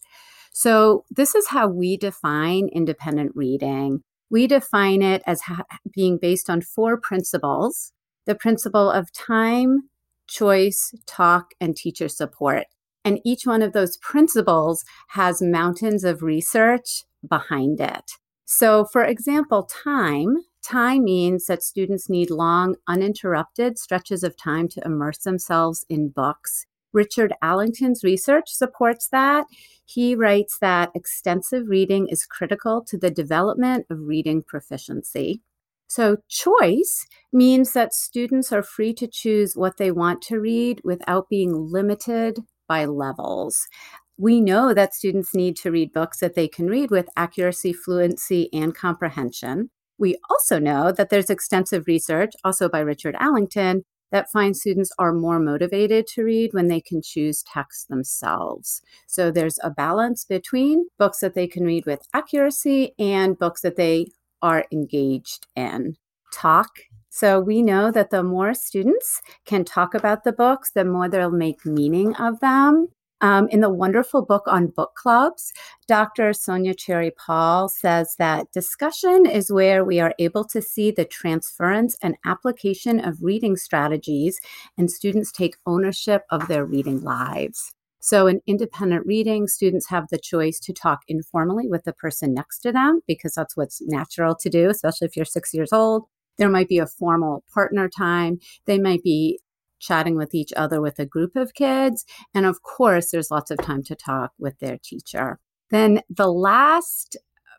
So, 0.51 1.05
this 1.11 1.35
is 1.35 1.49
how 1.49 1.67
we 1.67 1.95
define 1.95 2.69
independent 2.73 3.33
reading. 3.35 4.01
We 4.29 4.47
define 4.47 5.01
it 5.01 5.21
as 5.25 5.41
ha- 5.41 5.65
being 5.93 6.17
based 6.17 6.49
on 6.49 6.61
four 6.61 6.99
principles 6.99 7.91
the 8.25 8.35
principle 8.35 8.89
of 8.89 9.11
time, 9.13 9.89
choice, 10.27 10.93
talk, 11.05 11.53
and 11.61 11.75
teacher 11.75 12.07
support. 12.07 12.65
And 13.03 13.19
each 13.23 13.45
one 13.45 13.61
of 13.61 13.73
those 13.73 13.97
principles 13.97 14.83
has 15.09 15.41
mountains 15.41 16.03
of 16.03 16.23
research 16.23 17.03
behind 17.27 17.79
it. 17.79 18.13
So, 18.45 18.85
for 18.85 19.03
example, 19.03 19.63
time. 19.63 20.37
Time 20.63 21.03
means 21.03 21.45
that 21.45 21.61
students 21.61 22.09
need 22.09 22.31
long, 22.31 22.75
uninterrupted 22.87 23.77
stretches 23.77 24.23
of 24.23 24.35
time 24.35 24.67
to 24.69 24.81
immerse 24.83 25.19
themselves 25.19 25.85
in 25.89 26.09
books. 26.09 26.65
Richard 26.95 27.33
Allington's 27.43 28.03
research 28.03 28.45
supports 28.47 29.09
that. 29.11 29.45
He 29.85 30.15
writes 30.15 30.57
that 30.61 30.89
extensive 30.95 31.67
reading 31.67 32.07
is 32.09 32.25
critical 32.25 32.83
to 32.87 32.97
the 32.97 33.11
development 33.11 33.85
of 33.91 33.99
reading 33.99 34.41
proficiency. 34.41 35.41
So, 35.87 36.17
choice 36.27 37.05
means 37.31 37.73
that 37.73 37.93
students 37.93 38.51
are 38.51 38.63
free 38.63 38.93
to 38.95 39.07
choose 39.07 39.53
what 39.55 39.77
they 39.77 39.91
want 39.91 40.23
to 40.23 40.39
read 40.39 40.81
without 40.83 41.29
being 41.29 41.53
limited 41.53 42.39
by 42.67 42.85
levels. 42.85 43.67
We 44.17 44.41
know 44.41 44.73
that 44.73 44.95
students 44.95 45.35
need 45.35 45.57
to 45.57 45.71
read 45.71 45.93
books 45.93 46.19
that 46.21 46.33
they 46.33 46.47
can 46.47 46.67
read 46.67 46.89
with 46.89 47.09
accuracy, 47.15 47.73
fluency, 47.73 48.49
and 48.53 48.73
comprehension. 48.73 49.69
We 49.97 50.17
also 50.29 50.59
know 50.59 50.91
that 50.91 51.09
there's 51.09 51.29
extensive 51.29 51.85
research, 51.87 52.31
also 52.43 52.67
by 52.67 52.79
Richard 52.79 53.15
Allington, 53.19 53.83
that 54.15 54.31
find 54.31 54.55
students 54.55 54.93
are 54.97 55.11
more 55.11 55.39
motivated 55.41 56.07
to 56.07 56.23
read 56.23 56.53
when 56.53 56.69
they 56.69 56.79
can 56.79 57.01
choose 57.01 57.43
text 57.43 57.89
themselves. 57.89 58.81
So 59.07 59.29
there's 59.29 59.59
a 59.61 59.69
balance 59.69 60.23
between 60.23 60.85
books 60.97 61.19
that 61.19 61.33
they 61.33 61.47
can 61.47 61.65
read 61.65 61.85
with 61.85 62.07
accuracy 62.13 62.93
and 62.97 63.37
books 63.37 63.59
that 63.59 63.75
they 63.75 64.07
are 64.41 64.67
engaged 64.71 65.47
in. 65.57 65.97
Talk 66.33 66.69
So 67.09 67.41
we 67.41 67.61
know 67.61 67.91
that 67.91 68.09
the 68.09 68.23
more 68.23 68.53
students 68.53 69.21
can 69.45 69.65
talk 69.65 69.93
about 69.93 70.23
the 70.23 70.31
books, 70.31 70.71
the 70.71 70.85
more 70.85 71.09
they'll 71.09 71.29
make 71.29 71.65
meaning 71.65 72.15
of 72.15 72.39
them. 72.39 72.87
Um, 73.21 73.47
in 73.49 73.61
the 73.61 73.69
wonderful 73.69 74.25
book 74.25 74.43
on 74.45 74.67
book 74.67 74.93
clubs, 74.95 75.53
Dr. 75.87 76.31
Sonja 76.31 76.77
Cherry 76.77 77.11
Paul 77.11 77.69
says 77.69 78.15
that 78.19 78.51
discussion 78.51 79.25
is 79.25 79.51
where 79.51 79.85
we 79.85 79.99
are 79.99 80.13
able 80.19 80.43
to 80.45 80.61
see 80.61 80.91
the 80.91 81.05
transference 81.05 81.97
and 82.01 82.17
application 82.25 82.99
of 82.99 83.23
reading 83.23 83.55
strategies, 83.55 84.39
and 84.77 84.91
students 84.91 85.31
take 85.31 85.55
ownership 85.65 86.23
of 86.29 86.47
their 86.47 86.65
reading 86.65 87.01
lives. 87.01 87.73
So, 88.01 88.27
in 88.27 88.41
independent 88.45 89.07
reading, 89.07 89.47
students 89.47 89.89
have 89.89 90.09
the 90.11 90.19
choice 90.19 90.59
to 90.59 90.73
talk 90.73 90.99
informally 91.07 91.67
with 91.67 91.85
the 91.85 91.93
person 91.93 92.35
next 92.35 92.59
to 92.59 92.71
them 92.71 92.99
because 93.07 93.33
that's 93.33 93.57
what's 93.57 93.81
natural 93.81 94.35
to 94.35 94.49
do, 94.49 94.69
especially 94.69 95.07
if 95.07 95.15
you're 95.15 95.25
six 95.25 95.53
years 95.55 95.73
old. 95.73 96.03
There 96.37 96.49
might 96.49 96.67
be 96.67 96.77
a 96.77 96.85
formal 96.85 97.43
partner 97.53 97.89
time. 97.89 98.39
They 98.65 98.77
might 98.77 99.01
be 99.01 99.39
chatting 99.85 100.15
with 100.15 100.33
each 100.33 100.51
other 100.55 100.81
with 100.81 100.99
a 100.99 101.05
group 101.05 101.35
of 101.35 101.53
kids. 101.53 102.05
And 102.33 102.45
of 102.45 102.63
course, 102.63 103.11
there's 103.11 103.31
lots 103.31 103.51
of 103.51 103.59
time 103.59 103.83
to 103.83 103.95
talk 103.95 104.31
with 104.39 104.57
their 104.59 104.77
teacher. 104.83 105.39
Then 105.69 106.01
the 106.09 106.31
last 106.31 107.17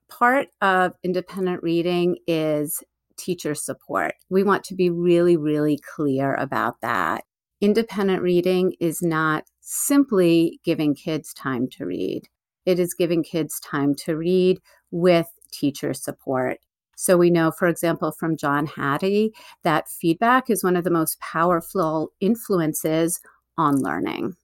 part 0.08 0.48
of 0.60 0.92
independent 1.02 1.62
reading 1.62 2.16
is 2.26 2.82
teacher 3.16 3.54
support. 3.54 4.14
We 4.28 4.42
want 4.42 4.64
to 4.64 4.74
be 4.74 4.90
really, 4.90 5.36
really 5.36 5.78
clear 5.94 6.34
about 6.34 6.80
that. 6.82 7.24
Independent 7.60 8.22
reading 8.22 8.74
is 8.80 9.00
not 9.02 9.44
simply 9.60 10.60
giving 10.64 10.94
kids 10.94 11.32
time 11.32 11.68
to 11.72 11.86
read, 11.86 12.28
it 12.66 12.78
is 12.78 12.94
giving 12.94 13.22
kids 13.22 13.60
time 13.60 13.94
to 13.94 14.16
read 14.16 14.60
with 14.90 15.28
teacher 15.52 15.94
support. 15.94 16.58
So 16.96 17.16
we 17.16 17.30
know, 17.30 17.50
for 17.50 17.68
example, 17.68 18.10
from 18.10 18.36
John 18.36 18.66
Hattie, 18.66 19.32
that 19.62 19.88
feedback 19.88 20.50
is 20.50 20.64
one 20.64 20.76
of 20.76 20.82
the 20.82 20.90
most 20.90 21.20
powerful 21.20 22.12
influences 22.20 23.20
on 23.56 23.76
learning. 23.80 24.34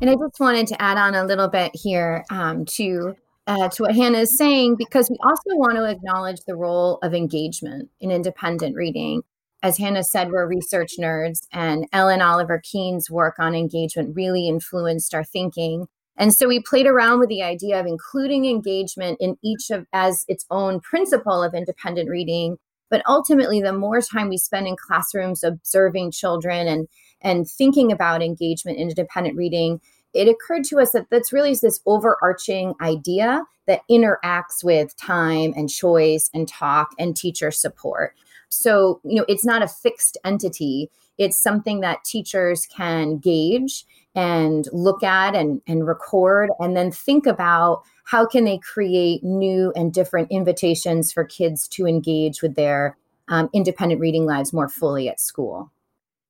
And 0.00 0.10
I 0.10 0.14
just 0.14 0.40
wanted 0.40 0.66
to 0.68 0.80
add 0.80 0.98
on 0.98 1.14
a 1.14 1.24
little 1.24 1.48
bit 1.48 1.72
here 1.74 2.24
um, 2.30 2.64
to 2.76 3.14
uh, 3.46 3.68
to 3.68 3.82
what 3.84 3.94
Hannah 3.94 4.18
is 4.18 4.36
saying, 4.36 4.74
because 4.76 5.08
we 5.08 5.16
also 5.22 5.56
want 5.56 5.76
to 5.76 5.84
acknowledge 5.84 6.40
the 6.46 6.56
role 6.56 6.98
of 7.02 7.14
engagement 7.14 7.90
in 8.00 8.10
independent 8.10 8.74
reading. 8.74 9.22
As 9.62 9.78
Hannah 9.78 10.02
said, 10.02 10.30
we're 10.30 10.48
research 10.48 10.94
nerds, 10.98 11.46
and 11.52 11.86
Ellin 11.92 12.22
Oliver 12.22 12.60
Keene's 12.62 13.10
work 13.10 13.36
on 13.38 13.54
engagement 13.54 14.16
really 14.16 14.48
influenced 14.48 15.14
our 15.14 15.24
thinking. 15.24 15.86
And 16.16 16.32
so 16.32 16.48
we 16.48 16.60
played 16.60 16.86
around 16.86 17.20
with 17.20 17.28
the 17.28 17.42
idea 17.42 17.78
of 17.78 17.86
including 17.86 18.46
engagement 18.46 19.18
in 19.20 19.36
each 19.42 19.70
of 19.70 19.86
as 19.92 20.24
its 20.28 20.46
own 20.50 20.80
principle 20.80 21.42
of 21.42 21.54
independent 21.54 22.08
reading. 22.08 22.56
But 22.88 23.02
ultimately, 23.06 23.60
the 23.60 23.72
more 23.72 24.00
time 24.00 24.28
we 24.28 24.38
spend 24.38 24.66
in 24.66 24.76
classrooms 24.76 25.42
observing 25.42 26.12
children 26.12 26.68
and 26.68 26.88
and 27.20 27.48
thinking 27.48 27.90
about 27.90 28.22
engagement 28.22 28.78
in 28.78 28.88
independent 28.88 29.36
reading, 29.36 29.80
it 30.12 30.28
occurred 30.28 30.64
to 30.64 30.78
us 30.78 30.92
that 30.92 31.06
that's 31.10 31.32
really 31.32 31.54
this 31.54 31.80
overarching 31.86 32.74
idea 32.80 33.42
that 33.66 33.82
interacts 33.90 34.62
with 34.62 34.96
time 34.96 35.52
and 35.56 35.68
choice 35.68 36.30
and 36.32 36.48
talk 36.48 36.90
and 36.98 37.16
teacher 37.16 37.50
support. 37.50 38.14
So, 38.48 39.00
you 39.04 39.16
know, 39.16 39.24
it's 39.28 39.44
not 39.44 39.62
a 39.62 39.68
fixed 39.68 40.16
entity. 40.24 40.90
It's 41.18 41.42
something 41.42 41.80
that 41.80 42.04
teachers 42.04 42.66
can 42.66 43.18
gauge 43.18 43.84
and 44.16 44.66
look 44.72 45.02
at 45.02 45.36
and, 45.36 45.60
and 45.68 45.86
record 45.86 46.50
and 46.58 46.74
then 46.74 46.90
think 46.90 47.26
about 47.26 47.82
how 48.04 48.26
can 48.26 48.44
they 48.44 48.58
create 48.58 49.22
new 49.22 49.72
and 49.76 49.92
different 49.92 50.28
invitations 50.30 51.12
for 51.12 51.22
kids 51.22 51.68
to 51.68 51.86
engage 51.86 52.40
with 52.40 52.56
their 52.56 52.96
um, 53.28 53.50
independent 53.52 54.00
reading 54.00 54.24
lives 54.24 54.52
more 54.52 54.68
fully 54.68 55.08
at 55.08 55.20
school. 55.20 55.70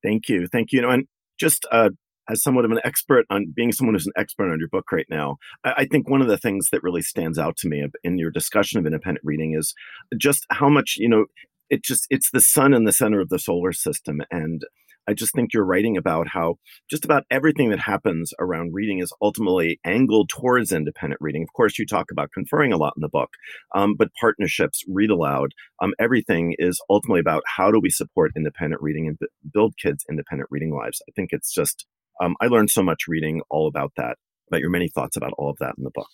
Thank 0.03 0.27
you. 0.27 0.47
Thank 0.47 0.71
you. 0.71 0.77
you 0.77 0.81
know, 0.81 0.89
and 0.89 1.07
just 1.39 1.65
uh, 1.71 1.89
as 2.29 2.43
somewhat 2.43 2.65
of 2.65 2.71
an 2.71 2.81
expert 2.83 3.25
on 3.29 3.53
being 3.55 3.71
someone 3.71 3.95
who's 3.95 4.07
an 4.07 4.13
expert 4.17 4.51
on 4.51 4.59
your 4.59 4.67
book 4.67 4.91
right 4.91 5.07
now, 5.09 5.37
I, 5.63 5.73
I, 5.77 5.85
think 5.85 6.09
one 6.09 6.21
of 6.21 6.27
the 6.27 6.37
things 6.37 6.69
that 6.71 6.83
really 6.83 7.01
stands 7.01 7.39
out 7.39 7.55
to 7.57 7.69
me 7.69 7.85
in 8.03 8.17
your 8.17 8.31
discussion 8.31 8.79
of 8.79 8.85
independent 8.85 9.23
reading 9.23 9.55
is 9.57 9.73
just 10.17 10.45
how 10.49 10.67
much, 10.67 10.95
you 10.97 11.07
know, 11.07 11.25
it 11.69 11.83
just 11.83 12.07
it's 12.09 12.31
the 12.31 12.41
sun 12.41 12.73
in 12.73 12.85
the 12.85 12.91
center 12.91 13.19
of 13.19 13.29
the 13.29 13.39
solar 13.39 13.73
system 13.73 14.21
and 14.31 14.63
I 15.07 15.13
just 15.13 15.33
think 15.33 15.53
you're 15.53 15.65
writing 15.65 15.97
about 15.97 16.27
how 16.27 16.55
just 16.89 17.05
about 17.05 17.23
everything 17.31 17.69
that 17.69 17.79
happens 17.79 18.33
around 18.39 18.73
reading 18.73 18.99
is 18.99 19.13
ultimately 19.21 19.79
angled 19.85 20.29
towards 20.29 20.71
independent 20.71 21.21
reading. 21.21 21.43
Of 21.43 21.53
course, 21.55 21.79
you 21.79 21.85
talk 21.85 22.07
about 22.11 22.31
conferring 22.33 22.73
a 22.73 22.77
lot 22.77 22.93
in 22.97 23.01
the 23.01 23.09
book, 23.09 23.29
um, 23.73 23.95
but 23.97 24.09
partnerships, 24.19 24.83
read 24.87 25.09
aloud, 25.09 25.51
um, 25.81 25.93
everything 25.99 26.55
is 26.57 26.81
ultimately 26.89 27.21
about 27.21 27.43
how 27.45 27.71
do 27.71 27.79
we 27.79 27.89
support 27.89 28.31
independent 28.35 28.81
reading 28.81 29.07
and 29.07 29.19
b- 29.19 29.27
build 29.53 29.75
kids' 29.81 30.05
independent 30.09 30.49
reading 30.51 30.73
lives. 30.73 31.01
I 31.09 31.11
think 31.15 31.29
it's 31.31 31.53
just, 31.53 31.85
um, 32.21 32.35
I 32.41 32.47
learned 32.47 32.69
so 32.69 32.83
much 32.83 33.07
reading 33.07 33.41
all 33.49 33.67
about 33.67 33.93
that, 33.97 34.17
about 34.49 34.61
your 34.61 34.69
many 34.69 34.89
thoughts 34.89 35.15
about 35.15 35.33
all 35.37 35.49
of 35.49 35.57
that 35.59 35.75
in 35.77 35.83
the 35.83 35.91
book. 35.93 36.09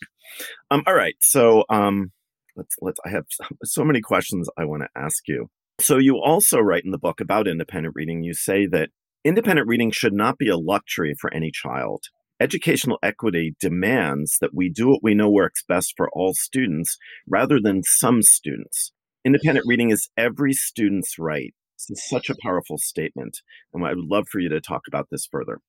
Um, 0.70 0.84
all 0.86 0.96
right. 0.96 1.16
So, 1.22 1.64
um, 1.70 2.12
let's 2.56 2.76
let's 2.82 3.00
i 3.06 3.10
have 3.10 3.26
so 3.64 3.84
many 3.84 4.02
questions 4.02 4.48
i 4.58 4.66
want 4.66 4.84
to 4.84 4.90
ask 4.96 5.28
you 5.28 5.50
so 5.80 5.98
you 5.98 6.18
also 6.18 6.60
write 6.60 6.86
in 6.86 6.92
the 6.92 6.98
book 6.98 7.20
about 7.20 7.48
independent 7.48 7.96
reading 7.96 8.24
you 8.24 8.34
say 8.34 8.66
that 8.66 8.90
independent 9.24 9.68
reading 9.68 9.92
should 9.92 10.14
not 10.14 10.38
be 10.38 10.50
a 10.50 10.58
luxury 10.58 11.14
for 11.20 11.34
any 11.34 11.52
child 11.52 12.06
educational 12.40 13.00
equity 13.02 13.56
demands 13.60 14.38
that 14.42 14.54
we 14.54 14.70
do 14.70 14.90
what 14.90 15.04
we 15.04 15.14
know 15.14 15.30
works 15.30 15.64
best 15.68 15.94
for 15.96 16.10
all 16.14 16.34
students 16.34 16.98
rather 17.28 17.60
than 17.62 17.82
some 17.84 18.22
students 18.22 18.92
independent 19.26 19.66
reading 19.68 19.92
is 19.92 20.10
every 20.18 20.54
student's 20.54 21.18
right 21.18 21.54
is 21.90 22.08
such 22.08 22.30
a 22.30 22.36
powerful 22.42 22.78
statement 22.78 23.40
and 23.74 23.86
i 23.86 23.90
would 23.90 24.06
love 24.06 24.26
for 24.32 24.40
you 24.40 24.50
to 24.50 24.62
talk 24.62 24.82
about 24.88 25.08
this 25.12 25.28
further 25.32 25.60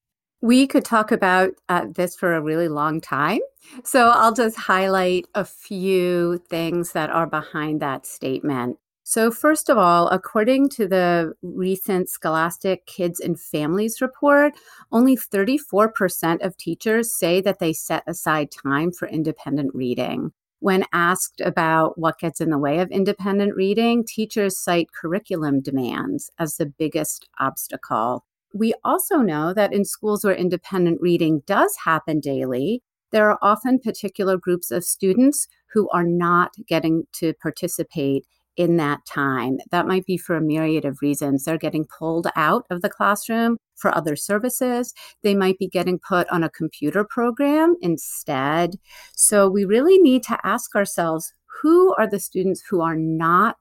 we 0.44 0.66
could 0.66 0.84
talk 0.84 1.10
about 1.10 1.52
uh, 1.70 1.86
this 1.90 2.14
for 2.14 2.34
a 2.34 2.40
really 2.40 2.68
long 2.68 3.00
time. 3.00 3.40
So 3.82 4.10
I'll 4.10 4.34
just 4.34 4.58
highlight 4.58 5.26
a 5.34 5.42
few 5.42 6.36
things 6.50 6.92
that 6.92 7.08
are 7.08 7.26
behind 7.26 7.80
that 7.80 8.04
statement. 8.04 8.76
So, 9.04 9.30
first 9.30 9.68
of 9.68 9.76
all, 9.76 10.08
according 10.08 10.70
to 10.70 10.88
the 10.88 11.34
recent 11.42 12.08
Scholastic 12.08 12.86
Kids 12.86 13.20
and 13.20 13.38
Families 13.38 14.00
report, 14.00 14.54
only 14.92 15.16
34% 15.16 16.44
of 16.44 16.56
teachers 16.56 17.14
say 17.14 17.40
that 17.42 17.58
they 17.58 17.72
set 17.72 18.02
aside 18.06 18.50
time 18.50 18.92
for 18.92 19.06
independent 19.06 19.74
reading. 19.74 20.32
When 20.60 20.86
asked 20.92 21.42
about 21.42 21.98
what 21.98 22.18
gets 22.18 22.40
in 22.40 22.48
the 22.48 22.58
way 22.58 22.78
of 22.78 22.90
independent 22.90 23.54
reading, 23.54 24.04
teachers 24.04 24.58
cite 24.58 24.88
curriculum 24.92 25.60
demands 25.60 26.30
as 26.38 26.56
the 26.56 26.66
biggest 26.66 27.28
obstacle 27.38 28.24
we 28.54 28.72
also 28.84 29.16
know 29.18 29.52
that 29.52 29.72
in 29.72 29.84
schools 29.84 30.24
where 30.24 30.34
independent 30.34 31.00
reading 31.00 31.42
does 31.44 31.76
happen 31.84 32.20
daily, 32.20 32.82
there 33.10 33.28
are 33.30 33.38
often 33.42 33.80
particular 33.80 34.36
groups 34.38 34.70
of 34.70 34.84
students 34.84 35.48
who 35.72 35.88
are 35.90 36.04
not 36.04 36.54
getting 36.66 37.04
to 37.12 37.34
participate 37.34 38.24
in 38.56 38.76
that 38.76 39.04
time. 39.06 39.58
That 39.70 39.86
might 39.86 40.06
be 40.06 40.16
for 40.16 40.36
a 40.36 40.40
myriad 40.40 40.84
of 40.84 41.02
reasons. 41.02 41.44
They're 41.44 41.58
getting 41.58 41.86
pulled 41.98 42.28
out 42.36 42.66
of 42.70 42.82
the 42.82 42.88
classroom 42.88 43.58
for 43.76 43.94
other 43.94 44.16
services. 44.16 44.92
They 45.22 45.34
might 45.34 45.58
be 45.58 45.68
getting 45.68 45.98
put 45.98 46.28
on 46.28 46.44
a 46.44 46.50
computer 46.50 47.04
program 47.04 47.74
instead. 47.80 48.76
So 49.16 49.48
we 49.48 49.64
really 49.64 49.98
need 49.98 50.22
to 50.24 50.38
ask 50.44 50.74
ourselves 50.74 51.32
who 51.62 51.94
are 51.96 52.08
the 52.08 52.20
students 52.20 52.62
who 52.68 52.80
are 52.80 52.96
not 52.96 53.56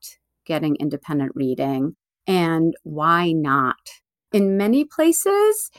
getting 0.45 0.75
independent 0.77 1.31
reading 1.35 1.95
and 2.27 2.73
why 2.83 3.31
not? 3.31 3.77
in 4.33 4.57
many 4.57 4.83
places, 4.83 5.71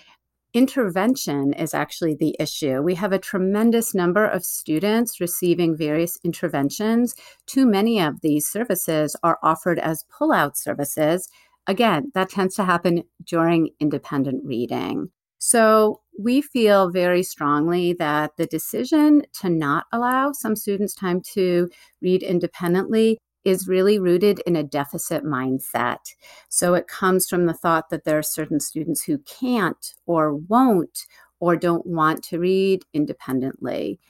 intervention 0.54 1.52
is 1.52 1.75
actually 1.75 2.14
the 2.14 2.37
issue. 2.38 2.80
We 2.80 2.94
have 2.94 3.12
a 3.12 3.18
tremendous 3.18 3.94
number 3.94 4.25
of 4.25 4.44
students 4.44 5.20
receiving 5.20 5.76
various 5.76 6.16
interventions. 6.25 7.16
Too 7.46 7.66
many 7.66 8.00
of 8.00 8.20
these 8.20 8.49
services 8.49 9.16
are 9.25 9.38
offered 9.42 9.80
as 9.80 10.04
pull-out 10.16 10.56
services. 10.56 11.28
Again, 11.66 12.12
that 12.14 12.30
tends 12.30 12.54
to 12.54 12.64
happen 12.64 13.02
during 13.25 13.70
independent 13.80 14.44
reading. 14.46 15.11
So, 15.38 16.00
we 16.18 16.40
feel 16.40 16.90
very 16.90 17.25
strongly 17.25 17.92
that 17.94 18.37
the 18.37 18.46
decision 18.46 19.25
to 19.40 19.50
not 19.50 19.87
allow 19.92 20.30
some 20.30 20.54
students 20.54 20.94
time 20.94 21.20
to 21.32 21.68
read 22.00 22.23
independently 22.23 23.18
is 23.44 23.68
really 23.68 23.98
rooted 23.98 24.40
in 24.46 24.56
a 24.56 24.62
deficit 24.62 25.24
mindset. 25.24 26.14
So 26.48 26.74
it 26.74 26.88
comes 26.88 27.28
from 27.28 27.46
the 27.46 27.54
thought 27.54 27.90
that 27.90 28.04
there 28.04 28.18
are 28.18 28.22
certain 28.22 28.60
students 28.60 29.04
who 29.04 29.18
can't 29.18 29.94
or 30.06 30.34
won't 30.34 31.06
or 31.40 31.56
don't 31.56 31.86
want 31.86 32.22
to 32.24 32.38
read 32.38 32.84
independently. 32.92 34.00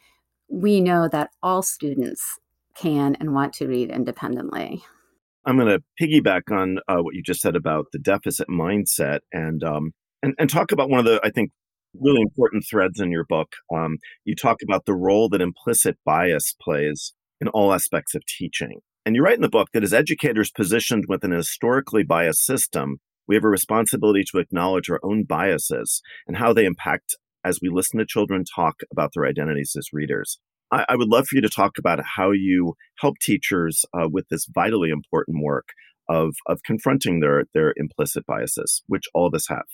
We 0.48 0.80
know 0.80 1.08
that 1.08 1.30
all 1.42 1.62
students 1.62 2.38
can 2.76 3.16
and 3.16 3.34
want 3.34 3.52
to 3.54 3.66
read 3.66 3.90
independently. 3.90 4.84
I'm 5.44 5.58
going 5.58 5.68
to 5.68 5.82
piggyback 6.00 6.50
on 6.50 6.78
uh, 6.88 7.02
what 7.02 7.14
you 7.14 7.22
just 7.22 7.40
said 7.40 7.56
about 7.56 7.86
the 7.92 7.98
deficit 7.98 8.48
mindset 8.48 9.20
and 9.32 9.62
um, 9.62 9.92
and 10.22 10.34
and 10.38 10.48
talk 10.48 10.72
about 10.72 10.88
one 10.88 11.00
of 11.00 11.04
the 11.04 11.20
I 11.22 11.30
think 11.30 11.50
really 12.00 12.22
important 12.22 12.64
threads 12.68 13.00
in 13.00 13.10
your 13.10 13.24
book. 13.24 13.52
Um, 13.74 13.98
you 14.24 14.34
talk 14.34 14.58
about 14.62 14.86
the 14.86 14.94
role 14.94 15.28
that 15.28 15.40
implicit 15.40 15.96
bias 16.04 16.54
plays 16.60 17.12
in 17.40 17.48
all 17.48 17.72
aspects 17.72 18.14
of 18.14 18.24
teaching 18.26 18.80
And 19.06 19.14
you 19.14 19.22
write 19.22 19.36
in 19.36 19.42
the 19.42 19.48
book 19.48 19.68
that 19.72 19.82
as 19.82 19.92
educators 19.92 20.50
positioned 20.50 21.04
within 21.08 21.32
a 21.32 21.36
historically 21.36 22.04
biased 22.04 22.44
system, 22.44 22.98
we 23.28 23.34
have 23.34 23.44
a 23.44 23.48
responsibility 23.48 24.24
to 24.30 24.38
acknowledge 24.38 24.88
our 24.88 25.00
own 25.02 25.24
biases 25.24 26.02
and 26.26 26.36
how 26.36 26.52
they 26.52 26.64
impact 26.64 27.16
as 27.44 27.58
we 27.60 27.68
listen 27.68 27.98
to 27.98 28.06
children 28.06 28.44
talk 28.44 28.76
about 28.90 29.10
their 29.14 29.26
identities 29.26 29.76
as 29.78 29.88
readers. 29.92 30.38
I, 30.72 30.86
I 30.88 30.96
would 30.96 31.08
love 31.08 31.26
for 31.26 31.36
you 31.36 31.42
to 31.42 31.48
talk 31.48 31.78
about 31.78 32.00
how 32.16 32.30
you 32.30 32.74
help 32.98 33.16
teachers 33.20 33.84
uh, 33.92 34.08
with 34.10 34.26
this 34.30 34.46
vitally 34.52 34.90
important 34.90 35.42
work 35.42 35.68
of, 36.08 36.34
of 36.46 36.60
confronting 36.64 37.20
their, 37.20 37.44
their 37.52 37.74
implicit 37.76 38.24
biases, 38.26 38.82
which 38.86 39.04
all 39.14 39.26
of 39.26 39.34
us 39.34 39.48
have. 39.48 39.66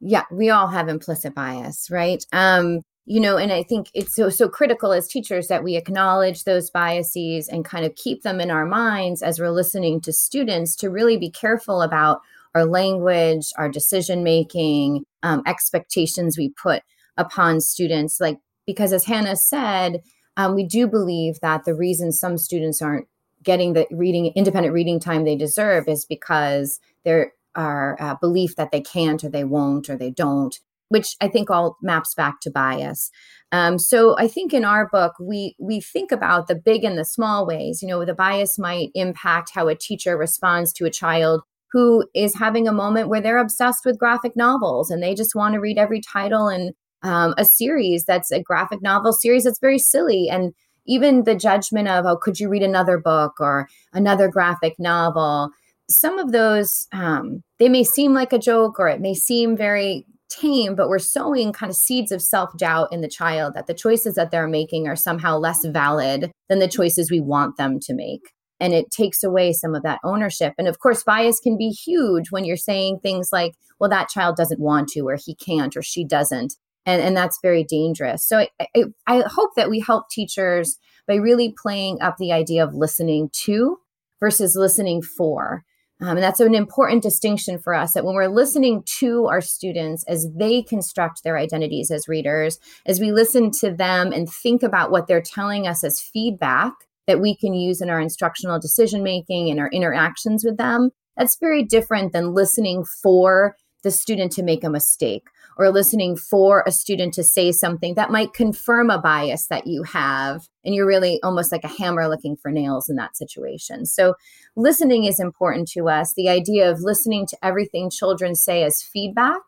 Yeah, 0.00 0.24
we 0.30 0.50
all 0.50 0.68
have 0.68 0.88
implicit 0.88 1.34
bias, 1.34 1.88
right? 1.90 2.24
Um, 2.32 2.82
you 3.08 3.20
know 3.20 3.38
and 3.38 3.52
i 3.52 3.62
think 3.62 3.90
it's 3.94 4.14
so 4.14 4.28
so 4.28 4.48
critical 4.48 4.92
as 4.92 5.08
teachers 5.08 5.48
that 5.48 5.64
we 5.64 5.76
acknowledge 5.76 6.44
those 6.44 6.70
biases 6.70 7.48
and 7.48 7.64
kind 7.64 7.86
of 7.86 7.94
keep 7.94 8.22
them 8.22 8.40
in 8.40 8.50
our 8.50 8.66
minds 8.66 9.22
as 9.22 9.40
we're 9.40 9.50
listening 9.50 10.00
to 10.00 10.12
students 10.12 10.76
to 10.76 10.90
really 10.90 11.16
be 11.16 11.30
careful 11.30 11.80
about 11.80 12.20
our 12.54 12.66
language 12.66 13.50
our 13.56 13.68
decision 13.68 14.22
making 14.22 15.04
um, 15.22 15.42
expectations 15.46 16.38
we 16.38 16.50
put 16.50 16.82
upon 17.16 17.60
students. 17.60 18.20
Like 18.20 18.38
because 18.66 18.92
as 18.92 19.04
hannah 19.04 19.36
said 19.36 20.02
um, 20.36 20.54
we 20.54 20.64
do 20.64 20.86
believe 20.86 21.40
that 21.40 21.64
the 21.64 21.74
reason 21.74 22.12
some 22.12 22.36
students 22.36 22.82
aren't 22.82 23.08
getting 23.42 23.72
the 23.72 23.86
reading 23.90 24.26
independent 24.34 24.74
reading 24.74 25.00
time 25.00 25.24
they 25.24 25.36
deserve 25.36 25.88
is 25.88 26.04
because 26.04 26.78
there 27.04 27.32
are 27.54 27.96
uh, 28.00 28.14
belief 28.16 28.54
that 28.56 28.70
they 28.70 28.82
can't 28.82 29.24
or 29.24 29.30
they 29.30 29.44
won't 29.44 29.88
or 29.88 29.96
they 29.96 30.10
don't 30.10 30.60
which 30.88 31.16
I 31.20 31.28
think 31.28 31.50
all 31.50 31.76
maps 31.82 32.14
back 32.14 32.40
to 32.42 32.50
bias. 32.50 33.10
Um, 33.52 33.78
so 33.78 34.16
I 34.18 34.28
think 34.28 34.52
in 34.52 34.64
our 34.64 34.88
book 34.88 35.14
we 35.20 35.54
we 35.58 35.80
think 35.80 36.12
about 36.12 36.48
the 36.48 36.54
big 36.54 36.84
and 36.84 36.98
the 36.98 37.04
small 37.04 37.46
ways. 37.46 37.80
You 37.82 37.88
know, 37.88 38.04
the 38.04 38.14
bias 38.14 38.58
might 38.58 38.90
impact 38.94 39.50
how 39.54 39.68
a 39.68 39.74
teacher 39.74 40.16
responds 40.16 40.72
to 40.74 40.84
a 40.84 40.90
child 40.90 41.42
who 41.72 42.06
is 42.14 42.34
having 42.34 42.66
a 42.66 42.72
moment 42.72 43.08
where 43.08 43.20
they're 43.20 43.38
obsessed 43.38 43.84
with 43.84 43.98
graphic 43.98 44.34
novels 44.36 44.90
and 44.90 45.02
they 45.02 45.14
just 45.14 45.34
want 45.34 45.54
to 45.54 45.60
read 45.60 45.78
every 45.78 46.00
title 46.00 46.48
and 46.48 46.72
um, 47.02 47.34
a 47.38 47.44
series 47.44 48.04
that's 48.04 48.30
a 48.32 48.42
graphic 48.42 48.82
novel 48.82 49.12
series 49.12 49.44
that's 49.44 49.60
very 49.60 49.78
silly 49.78 50.28
and 50.28 50.52
even 50.86 51.24
the 51.24 51.34
judgment 51.34 51.86
of 51.86 52.06
oh 52.06 52.16
could 52.16 52.40
you 52.40 52.48
read 52.48 52.62
another 52.62 52.98
book 52.98 53.34
or 53.38 53.68
another 53.92 54.28
graphic 54.28 54.74
novel 54.78 55.50
some 55.88 56.18
of 56.18 56.32
those 56.32 56.88
um, 56.92 57.42
they 57.58 57.68
may 57.68 57.84
seem 57.84 58.14
like 58.14 58.32
a 58.32 58.38
joke 58.38 58.80
or 58.80 58.88
it 58.88 59.00
may 59.00 59.14
seem 59.14 59.56
very 59.56 60.04
tame, 60.28 60.74
but 60.74 60.88
we're 60.88 60.98
sowing 60.98 61.52
kind 61.52 61.70
of 61.70 61.76
seeds 61.76 62.12
of 62.12 62.22
self 62.22 62.56
doubt 62.56 62.88
in 62.92 63.00
the 63.00 63.08
child 63.08 63.54
that 63.54 63.66
the 63.66 63.74
choices 63.74 64.14
that 64.14 64.30
they're 64.30 64.48
making 64.48 64.86
are 64.86 64.96
somehow 64.96 65.36
less 65.36 65.64
valid 65.64 66.30
than 66.48 66.58
the 66.58 66.68
choices 66.68 67.10
we 67.10 67.20
want 67.20 67.56
them 67.56 67.78
to 67.80 67.94
make. 67.94 68.32
And 68.60 68.74
it 68.74 68.90
takes 68.90 69.22
away 69.22 69.52
some 69.52 69.74
of 69.74 69.82
that 69.82 70.00
ownership. 70.04 70.54
And 70.58 70.66
of 70.66 70.80
course, 70.80 71.04
bias 71.04 71.40
can 71.40 71.56
be 71.56 71.68
huge 71.68 72.30
when 72.30 72.44
you're 72.44 72.56
saying 72.56 72.98
things 72.98 73.30
like, 73.32 73.52
well, 73.78 73.90
that 73.90 74.08
child 74.08 74.36
doesn't 74.36 74.60
want 74.60 74.88
to, 74.90 75.00
or 75.02 75.16
he 75.16 75.34
can't, 75.34 75.76
or 75.76 75.82
she 75.82 76.04
doesn't. 76.04 76.54
And, 76.84 77.00
and 77.02 77.16
that's 77.16 77.38
very 77.42 77.64
dangerous. 77.64 78.26
So 78.26 78.38
I, 78.38 78.48
I, 78.74 78.84
I 79.06 79.22
hope 79.26 79.50
that 79.56 79.70
we 79.70 79.78
help 79.80 80.08
teachers 80.10 80.78
by 81.06 81.14
really 81.14 81.54
playing 81.60 82.00
up 82.00 82.16
the 82.18 82.32
idea 82.32 82.64
of 82.64 82.74
listening 82.74 83.30
to 83.44 83.78
versus 84.20 84.56
listening 84.56 85.02
for 85.02 85.64
um, 86.00 86.10
and 86.10 86.22
that's 86.22 86.40
an 86.40 86.54
important 86.54 87.02
distinction 87.02 87.58
for 87.58 87.74
us 87.74 87.92
that 87.92 88.04
when 88.04 88.14
we're 88.14 88.28
listening 88.28 88.84
to 88.98 89.26
our 89.26 89.40
students 89.40 90.04
as 90.06 90.28
they 90.34 90.62
construct 90.62 91.24
their 91.24 91.36
identities 91.36 91.90
as 91.90 92.06
readers, 92.06 92.58
as 92.86 93.00
we 93.00 93.10
listen 93.10 93.50
to 93.60 93.72
them 93.72 94.12
and 94.12 94.28
think 94.28 94.62
about 94.62 94.92
what 94.92 95.08
they're 95.08 95.20
telling 95.20 95.66
us 95.66 95.82
as 95.82 96.00
feedback 96.00 96.72
that 97.08 97.20
we 97.20 97.36
can 97.36 97.52
use 97.52 97.80
in 97.80 97.90
our 97.90 98.00
instructional 98.00 98.60
decision 98.60 99.02
making 99.02 99.50
and 99.50 99.58
our 99.58 99.70
interactions 99.70 100.44
with 100.44 100.56
them, 100.56 100.90
that's 101.16 101.36
very 101.40 101.64
different 101.64 102.12
than 102.12 102.32
listening 102.32 102.84
for 103.02 103.56
the 103.82 103.90
student 103.90 104.32
to 104.32 104.42
make 104.42 104.64
a 104.64 104.70
mistake 104.70 105.28
or 105.56 105.70
listening 105.70 106.16
for 106.16 106.62
a 106.66 106.72
student 106.72 107.12
to 107.14 107.24
say 107.24 107.50
something 107.50 107.94
that 107.94 108.10
might 108.10 108.32
confirm 108.32 108.90
a 108.90 108.98
bias 108.98 109.48
that 109.48 109.66
you 109.66 109.82
have. 109.82 110.48
And 110.64 110.74
you're 110.74 110.86
really 110.86 111.20
almost 111.22 111.50
like 111.50 111.64
a 111.64 111.68
hammer 111.68 112.08
looking 112.08 112.36
for 112.36 112.50
nails 112.50 112.88
in 112.88 112.96
that 112.96 113.16
situation. 113.16 113.86
So, 113.86 114.14
listening 114.56 115.04
is 115.04 115.18
important 115.18 115.68
to 115.72 115.88
us. 115.88 116.14
The 116.14 116.28
idea 116.28 116.70
of 116.70 116.80
listening 116.80 117.26
to 117.26 117.38
everything 117.42 117.90
children 117.90 118.34
say 118.34 118.62
as 118.62 118.82
feedback 118.82 119.40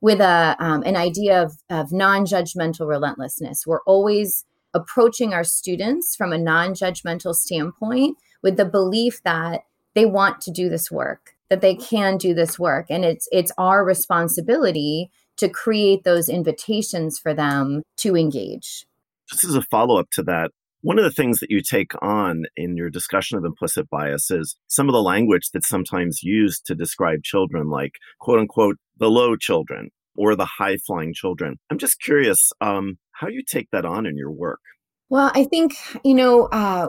with 0.00 0.20
a, 0.20 0.56
um, 0.58 0.82
an 0.84 0.96
idea 0.96 1.42
of, 1.42 1.54
of 1.68 1.92
non 1.92 2.24
judgmental 2.24 2.88
relentlessness. 2.88 3.66
We're 3.66 3.82
always 3.82 4.44
approaching 4.74 5.34
our 5.34 5.44
students 5.44 6.14
from 6.14 6.32
a 6.32 6.38
non 6.38 6.74
judgmental 6.74 7.34
standpoint 7.34 8.16
with 8.42 8.56
the 8.56 8.64
belief 8.64 9.22
that 9.24 9.62
they 9.94 10.06
want 10.06 10.40
to 10.42 10.50
do 10.50 10.68
this 10.68 10.90
work 10.90 11.34
that 11.50 11.60
they 11.60 11.74
can 11.74 12.16
do 12.16 12.34
this 12.34 12.58
work 12.58 12.86
and 12.90 13.04
it's 13.04 13.28
it's 13.32 13.52
our 13.58 13.84
responsibility 13.84 15.10
to 15.36 15.48
create 15.48 16.04
those 16.04 16.28
invitations 16.28 17.18
for 17.18 17.32
them 17.32 17.82
to 17.96 18.16
engage. 18.16 18.86
Just 19.30 19.44
as 19.44 19.54
a 19.54 19.62
follow 19.62 19.98
up 19.98 20.10
to 20.12 20.22
that, 20.24 20.50
one 20.80 20.98
of 20.98 21.04
the 21.04 21.10
things 21.10 21.40
that 21.40 21.50
you 21.50 21.60
take 21.60 21.92
on 22.02 22.44
in 22.56 22.76
your 22.76 22.90
discussion 22.90 23.36
of 23.36 23.44
implicit 23.44 23.88
bias 23.90 24.30
is 24.30 24.56
some 24.66 24.88
of 24.88 24.92
the 24.92 25.02
language 25.02 25.50
that's 25.52 25.68
sometimes 25.68 26.22
used 26.22 26.66
to 26.66 26.74
describe 26.74 27.22
children, 27.22 27.68
like 27.68 27.92
quote 28.20 28.38
unquote, 28.38 28.76
the 28.96 29.10
low 29.10 29.36
children 29.36 29.90
or 30.16 30.34
the 30.34 30.44
high 30.44 30.76
flying 30.76 31.14
children. 31.14 31.56
I'm 31.70 31.78
just 31.78 32.00
curious 32.00 32.52
um, 32.60 32.98
how 33.12 33.28
you 33.28 33.42
take 33.42 33.70
that 33.70 33.84
on 33.84 34.06
in 34.06 34.16
your 34.16 34.30
work. 34.30 34.60
Well, 35.08 35.30
I 35.34 35.44
think, 35.44 35.74
you 36.04 36.14
know, 36.14 36.46
uh, 36.46 36.88